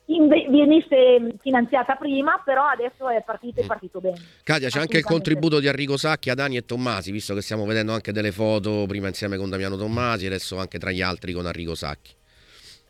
Venisse 0.06 0.50
venisse 0.50 1.38
finanziata 1.42 1.96
prima, 1.96 2.42
però 2.44 2.66
adesso 2.66 3.10
è 3.10 3.24
partito 3.24 3.62
e 3.62 3.64
mm. 3.64 3.68
partito 3.68 4.00
bene. 4.00 4.18
Katia, 4.44 4.70
c'è 4.70 4.80
anche 4.80 4.98
il 4.98 5.04
contributo 5.04 5.60
di 5.60 5.68
Arrigo 5.68 5.98
Sacchi, 5.98 6.30
Adani 6.30 6.58
e 6.58 6.66
Tommasi, 6.66 7.12
visto 7.12 7.34
che 7.34 7.42
stiamo 7.42 7.66
vedendo 7.66 7.94
anche 7.94 8.12
delle 8.12 8.32
foto 8.32 8.86
prima 8.88 9.08
insieme 9.08 9.38
con 9.38 9.50
Damiano 9.50 9.78
Tommasi, 9.78 10.26
adesso 10.26 10.58
anche 10.58 10.78
tra 10.78 10.92
gli 10.92 11.02
altri 11.02 11.34
con 11.34 11.46
Arrigo 11.46 11.76
Sacchi. 11.76 12.14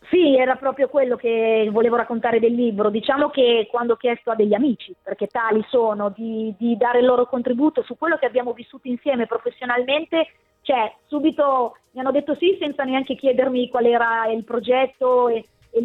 Sì, 0.09 0.35
era 0.37 0.55
proprio 0.55 0.87
quello 0.87 1.15
che 1.15 1.67
volevo 1.71 1.95
raccontare 1.95 2.39
del 2.39 2.53
libro. 2.53 2.89
Diciamo 2.89 3.29
che 3.29 3.67
quando 3.71 3.93
ho 3.93 3.97
chiesto 3.97 4.29
a 4.29 4.35
degli 4.35 4.53
amici, 4.53 4.95
perché 5.01 5.27
tali 5.27 5.65
sono, 5.69 6.13
di, 6.15 6.53
di 6.57 6.77
dare 6.77 6.99
il 6.99 7.05
loro 7.05 7.25
contributo 7.25 7.81
su 7.83 7.97
quello 7.97 8.17
che 8.17 8.27
abbiamo 8.27 8.53
vissuto 8.53 8.87
insieme 8.87 9.25
professionalmente, 9.25 10.27
cioè 10.61 10.93
subito 11.07 11.77
mi 11.91 12.01
hanno 12.01 12.11
detto 12.11 12.35
sì 12.35 12.55
senza 12.59 12.83
neanche 12.83 13.15
chiedermi 13.15 13.69
qual 13.69 13.85
era 13.85 14.27
il 14.27 14.43
progetto 14.43 15.29
e, 15.29 15.43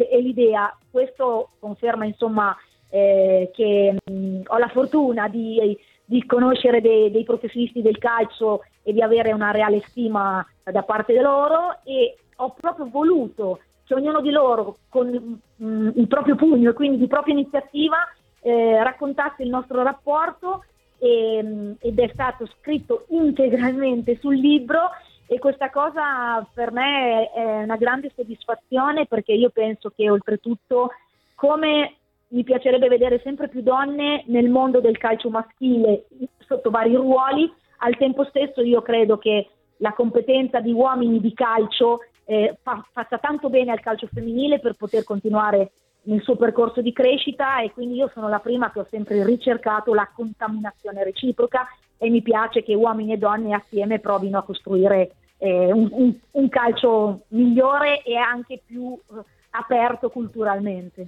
e, 0.09 0.21
l'idea. 0.21 0.75
Questo 0.89 1.49
conferma 1.59 2.05
insomma 2.05 2.55
eh, 2.89 3.49
che 3.53 3.95
mh, 4.03 4.41
ho 4.45 4.57
la 4.57 4.69
fortuna 4.69 5.27
di, 5.27 5.77
di 6.05 6.25
conoscere 6.25 6.81
dei, 6.81 7.11
dei, 7.11 7.23
professionisti 7.23 7.81
del 7.81 7.97
calcio 7.97 8.63
e 8.83 8.93
di 8.93 9.01
avere 9.01 9.31
una 9.31 9.51
reale 9.51 9.81
stima 9.81 10.45
da 10.63 10.83
parte 10.83 11.13
di 11.13 11.19
loro 11.19 11.79
e 11.83 12.17
ho 12.37 12.53
proprio 12.59 12.89
voluto 12.89 13.59
che 13.85 13.93
ognuno 13.93 14.21
di 14.21 14.31
loro 14.31 14.77
con 14.89 15.07
mh, 15.55 15.91
il 15.95 16.07
proprio 16.07 16.35
pugno 16.35 16.69
e 16.69 16.73
quindi 16.73 16.97
di 16.97 17.07
propria 17.07 17.33
iniziativa 17.33 17.97
eh, 18.41 18.83
raccontasse 18.83 19.43
il 19.43 19.49
nostro 19.49 19.83
rapporto 19.83 20.63
e, 20.97 21.43
mh, 21.43 21.75
ed 21.79 21.99
è 21.99 22.09
stato 22.13 22.45
scritto 22.45 23.05
integralmente 23.09 24.17
sul 24.19 24.35
libro 24.35 24.89
e 25.31 25.39
questa 25.39 25.69
cosa 25.69 26.45
per 26.53 26.73
me 26.73 27.31
è 27.31 27.63
una 27.63 27.77
grande 27.77 28.11
soddisfazione 28.13 29.05
perché 29.05 29.31
io 29.31 29.49
penso 29.49 29.89
che 29.95 30.09
oltretutto 30.09 30.89
come 31.35 31.95
mi 32.31 32.43
piacerebbe 32.43 32.89
vedere 32.89 33.21
sempre 33.23 33.47
più 33.47 33.61
donne 33.61 34.25
nel 34.27 34.49
mondo 34.49 34.81
del 34.81 34.97
calcio 34.97 35.29
maschile 35.29 36.03
sotto 36.39 36.69
vari 36.69 36.95
ruoli, 36.95 37.49
al 37.77 37.95
tempo 37.95 38.25
stesso 38.25 38.61
io 38.61 38.81
credo 38.81 39.17
che 39.19 39.47
la 39.77 39.93
competenza 39.93 40.59
di 40.59 40.73
uomini 40.73 41.21
di 41.21 41.33
calcio 41.33 41.99
eh, 42.25 42.57
fa, 42.61 42.85
faccia 42.91 43.17
tanto 43.17 43.49
bene 43.49 43.71
al 43.71 43.79
calcio 43.79 44.09
femminile 44.11 44.59
per 44.59 44.73
poter 44.73 45.05
continuare 45.05 45.71
nel 46.03 46.21
suo 46.23 46.35
percorso 46.35 46.81
di 46.81 46.91
crescita 46.91 47.61
e 47.61 47.71
quindi 47.71 47.95
io 47.95 48.11
sono 48.13 48.27
la 48.27 48.39
prima 48.39 48.69
che 48.69 48.79
ho 48.79 48.87
sempre 48.89 49.23
ricercato 49.23 49.93
la 49.93 50.11
contaminazione 50.13 51.05
reciproca 51.05 51.65
e 51.97 52.09
mi 52.09 52.21
piace 52.21 52.63
che 52.63 52.73
uomini 52.73 53.13
e 53.13 53.17
donne 53.17 53.53
assieme 53.53 53.99
provino 53.99 54.37
a 54.37 54.43
costruire 54.43 55.11
eh, 55.43 55.71
un, 55.71 55.89
un, 55.91 56.13
un, 56.31 56.49
calcio 56.49 57.23
migliore 57.29 58.03
e 58.03 58.15
anche 58.15 58.61
più 58.63 58.93
eh, 58.93 59.23
aperto 59.49 60.09
culturalmente. 60.09 61.07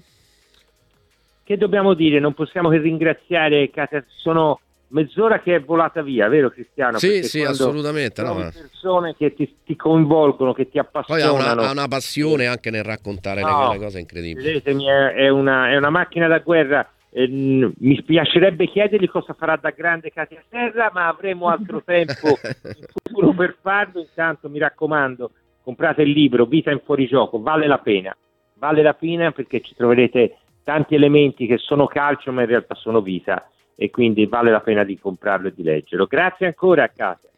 Che 1.44 1.58
dobbiamo 1.58 1.94
dire? 1.94 2.20
Non 2.20 2.34
possiamo 2.34 2.70
che 2.70 2.80
ringraziare 2.80 3.70
Katia, 3.70 4.04
sono 4.08 4.60
mezz'ora 4.88 5.40
che 5.40 5.56
è 5.56 5.62
volata 5.62 6.02
via, 6.02 6.28
vero 6.30 6.50
Cristiano? 6.50 6.98
Sì, 6.98 7.10
Perché 7.10 7.28
sì, 7.28 7.44
assolutamente. 7.44 8.26
Sono 8.26 8.40
no, 8.40 8.50
persone 8.52 9.16
che 9.16 9.36
ti, 9.36 9.56
ti, 9.64 9.76
coinvolgono, 9.76 10.54
che 10.54 10.68
ti 10.68 10.80
appassionano. 10.80 11.34
Poi 11.34 11.46
ha 11.46 11.54
una, 11.54 11.68
ha 11.68 11.72
una 11.72 11.88
passione 11.88 12.48
anche 12.48 12.72
nel 12.72 12.84
raccontare 12.84 13.42
no, 13.42 13.72
le 13.72 13.78
cose 13.78 14.00
incredibili. 14.00 14.48
Vedetemi, 14.48 14.86
è, 14.86 15.14
è, 15.14 15.30
una, 15.30 15.70
è 15.70 15.78
una 15.78 15.92
macchina 15.92 16.26
da 16.28 16.40
guerra 16.40 16.90
Eh, 17.16 17.28
mi 17.28 18.02
piacerebbe 18.02 18.66
chiedergli 18.66 19.08
cosa 19.08 19.34
farà 19.34 19.56
da 19.56 19.70
grande 19.70 20.12
Katia 20.12 20.44
Serra, 20.50 20.90
ma 20.92 21.08
avremo 21.08 21.48
altro 21.48 21.82
tempo 21.86 22.30
in 22.30 22.86
futuro 22.92 23.34
per 23.34 23.58
farlo. 23.62 24.00
Intanto 24.00 24.50
mi 24.50 24.58
raccomando, 24.58 25.32
comprate 25.64 26.02
il 26.02 26.10
libro 26.10 26.46
Vita 26.46 26.72
in 26.72 26.82
fuorigioco, 26.84 27.40
vale 27.40 27.68
la 27.68 27.78
pena, 27.78 28.16
vale 28.56 28.82
la 28.82 28.96
pena 28.96 29.32
perché 29.32 29.62
ci 29.62 29.76
troverete 29.76 30.38
tanti 30.64 30.96
elementi 30.96 31.46
che 31.46 31.58
sono 31.58 31.86
calcio 31.86 32.32
ma 32.32 32.42
in 32.42 32.48
realtà 32.48 32.74
sono 32.74 33.02
vita 33.02 33.50
e 33.76 33.90
quindi 33.90 34.26
vale 34.26 34.50
la 34.50 34.62
pena 34.62 34.84
di 34.84 34.98
comprarlo 34.98 35.50
e 35.50 35.54
di 35.54 35.64
leggerlo. 35.64 36.06
Grazie 36.06 36.48
ancora 36.48 36.84
a 36.84 36.88
Katia. 36.88 37.30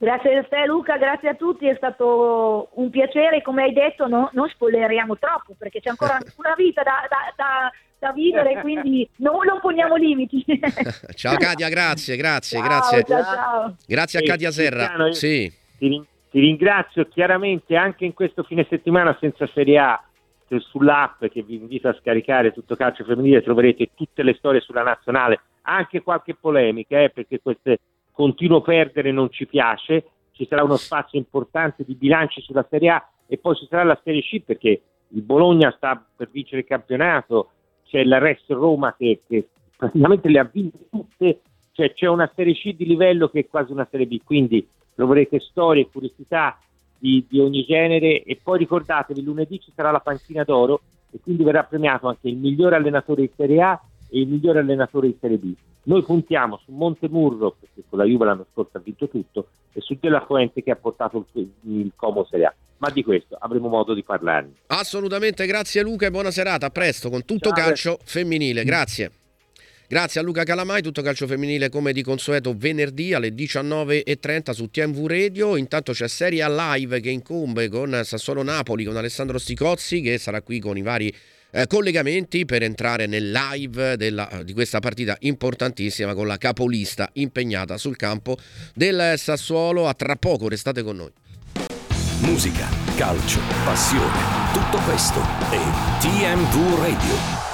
Grazie 0.00 0.36
a 0.36 0.44
te 0.44 0.64
Luca, 0.64 0.96
grazie 0.96 1.30
a 1.30 1.34
tutti, 1.34 1.66
è 1.66 1.74
stato 1.74 2.68
un 2.74 2.88
piacere, 2.88 3.42
come 3.42 3.64
hai 3.64 3.72
detto 3.72 4.06
no, 4.06 4.30
non 4.32 4.48
spoileriamo 4.48 5.18
troppo 5.18 5.54
perché 5.58 5.80
c'è 5.80 5.90
ancora 5.90 6.18
una 6.38 6.54
vita 6.56 6.82
da, 6.84 7.04
da, 7.08 7.32
da, 7.34 7.72
da 7.98 8.12
vivere, 8.12 8.60
quindi 8.62 9.08
non, 9.16 9.36
non, 9.44 9.60
poniamo 9.60 9.96
limiti. 9.96 10.44
ciao 11.14 11.36
Katia, 11.36 11.68
grazie, 11.68 12.16
grazie, 12.16 12.58
ciao, 12.58 12.66
grazie. 12.66 13.04
Ciao, 13.04 13.22
ciao. 13.22 13.76
Grazie 13.86 14.18
a 14.20 14.22
Katia 14.22 14.50
Serra. 14.50 14.86
Cristiano, 14.86 15.12
sì. 15.12 15.52
ti, 15.78 16.04
ti 16.30 16.40
ringrazio 16.40 17.06
chiaramente 17.08 17.76
anche 17.76 18.04
in 18.04 18.14
questo 18.14 18.42
fine 18.42 18.66
settimana 18.68 19.16
senza 19.20 19.46
Serie 19.52 19.78
A 19.78 20.02
sull'app 20.56 21.26
che 21.26 21.42
vi 21.42 21.56
invito 21.56 21.88
a 21.88 21.96
scaricare 22.00 22.52
tutto 22.52 22.74
calcio 22.74 23.04
femminile 23.04 23.42
troverete 23.42 23.90
tutte 23.94 24.22
le 24.22 24.34
storie 24.34 24.60
sulla 24.60 24.82
nazionale, 24.82 25.40
anche 25.62 26.02
qualche 26.02 26.34
polemica, 26.34 27.02
eh, 27.02 27.10
perché 27.10 27.40
queste 27.42 27.80
continuo 28.12 28.62
perdere 28.62 29.12
non 29.12 29.30
ci 29.30 29.46
piace, 29.46 30.04
ci 30.32 30.46
sarà 30.48 30.62
uno 30.64 30.76
spazio 30.76 31.18
importante 31.18 31.84
di 31.84 31.94
bilanci 31.94 32.40
sulla 32.40 32.66
Serie 32.68 32.90
A 32.90 33.08
e 33.26 33.36
poi 33.36 33.56
ci 33.56 33.66
sarà 33.68 33.84
la 33.84 34.00
Serie 34.02 34.22
C 34.22 34.40
perché 34.40 34.80
il 35.08 35.22
Bologna 35.22 35.72
sta 35.76 36.02
per 36.16 36.30
vincere 36.30 36.62
il 36.62 36.66
campionato, 36.66 37.50
c'è 37.88 38.04
la 38.04 38.18
Rest 38.18 38.50
Roma 38.50 38.94
che, 38.96 39.22
che 39.26 39.48
praticamente 39.76 40.28
le 40.28 40.38
ha 40.38 40.50
vinte 40.50 40.88
tutte, 40.90 41.40
cioè 41.72 41.92
c'è 41.92 42.06
una 42.06 42.30
Serie 42.34 42.54
C 42.54 42.74
di 42.74 42.84
livello 42.84 43.28
che 43.28 43.40
è 43.40 43.46
quasi 43.46 43.72
una 43.72 43.86
Serie 43.90 44.06
B, 44.06 44.20
quindi 44.22 44.66
troverete 44.94 45.40
storie 45.40 45.82
e 45.82 45.88
curiosità 45.90 46.58
di, 46.98 47.24
di, 47.28 47.40
ogni 47.40 47.64
genere. 47.64 48.22
E 48.22 48.38
poi 48.42 48.58
ricordatevi 48.58 49.22
lunedì 49.22 49.60
ci 49.60 49.72
sarà 49.74 49.90
la 49.90 50.00
panchina 50.00 50.44
d'oro 50.44 50.80
e 51.10 51.18
quindi 51.22 51.44
verrà 51.44 51.64
premiato 51.64 52.08
anche 52.08 52.28
il 52.28 52.36
migliore 52.36 52.76
allenatore 52.76 53.22
di 53.22 53.30
Serie 53.34 53.62
A 53.62 53.80
e 54.08 54.20
il 54.20 54.28
migliore 54.28 54.60
allenatore 54.60 55.08
di 55.08 55.16
Serie 55.20 55.38
B. 55.38 55.54
Noi 55.84 56.02
puntiamo 56.02 56.60
su 56.64 56.72
Montemurro, 56.72 57.56
perché 57.58 57.82
con 57.88 57.98
la 57.98 58.04
Juve 58.04 58.26
l'anno 58.26 58.46
scorso 58.52 58.76
ha 58.76 58.80
vinto 58.80 59.08
tutto, 59.08 59.48
e 59.72 59.80
su 59.80 59.96
Della 59.98 60.24
Fuente 60.26 60.62
che 60.62 60.70
ha 60.70 60.76
portato 60.76 61.24
il, 61.32 61.50
il 61.62 61.92
Como 61.96 62.26
Serie 62.28 62.46
A. 62.46 62.54
Ma 62.78 62.90
di 62.90 63.02
questo 63.02 63.36
avremo 63.40 63.68
modo 63.68 63.94
di 63.94 64.04
parlarne. 64.04 64.52
Assolutamente, 64.66 65.46
grazie 65.46 65.82
Luca 65.82 66.06
e 66.06 66.10
buona 66.10 66.30
serata. 66.30 66.66
A 66.66 66.70
presto 66.70 67.10
con 67.10 67.24
tutto 67.24 67.50
Ciao, 67.50 67.64
calcio 67.64 67.98
femminile. 68.04 68.64
Grazie. 68.64 69.12
Grazie 69.88 70.20
a 70.20 70.22
Luca 70.22 70.44
Calamai, 70.44 70.82
tutto 70.82 71.00
calcio 71.00 71.26
femminile 71.26 71.70
come 71.70 71.94
di 71.94 72.02
consueto 72.02 72.54
venerdì 72.54 73.14
alle 73.14 73.30
19.30 73.30 74.50
su 74.50 74.70
TMV 74.70 75.06
Radio. 75.06 75.56
Intanto 75.56 75.92
c'è 75.92 76.06
Serie 76.08 76.42
A 76.42 76.74
Live 76.74 77.00
che 77.00 77.08
incombe 77.08 77.70
con 77.70 77.98
Sassuolo 78.04 78.42
Napoli, 78.42 78.84
con 78.84 78.98
Alessandro 78.98 79.38
Sticozzi 79.38 80.02
che 80.02 80.18
sarà 80.18 80.42
qui 80.42 80.60
con 80.60 80.76
i 80.76 80.82
vari 80.82 81.10
eh, 81.50 81.66
collegamenti 81.66 82.44
per 82.44 82.62
entrare 82.62 83.06
nel 83.06 83.30
live 83.30 83.96
della, 83.96 84.42
di 84.44 84.52
questa 84.52 84.80
partita 84.80 85.16
importantissima 85.20 86.14
con 86.14 86.26
la 86.26 86.36
capolista 86.36 87.08
impegnata 87.14 87.76
sul 87.76 87.96
campo 87.96 88.36
del 88.74 89.14
Sassuolo. 89.16 89.88
A 89.88 89.94
tra 89.94 90.16
poco, 90.16 90.48
restate 90.48 90.82
con 90.82 90.96
noi. 90.96 91.12
Musica, 92.20 92.68
calcio, 92.96 93.40
passione, 93.64 94.52
tutto 94.52 94.78
questo 94.84 95.20
è 95.50 96.00
TMV 96.00 96.78
Radio 96.80 97.47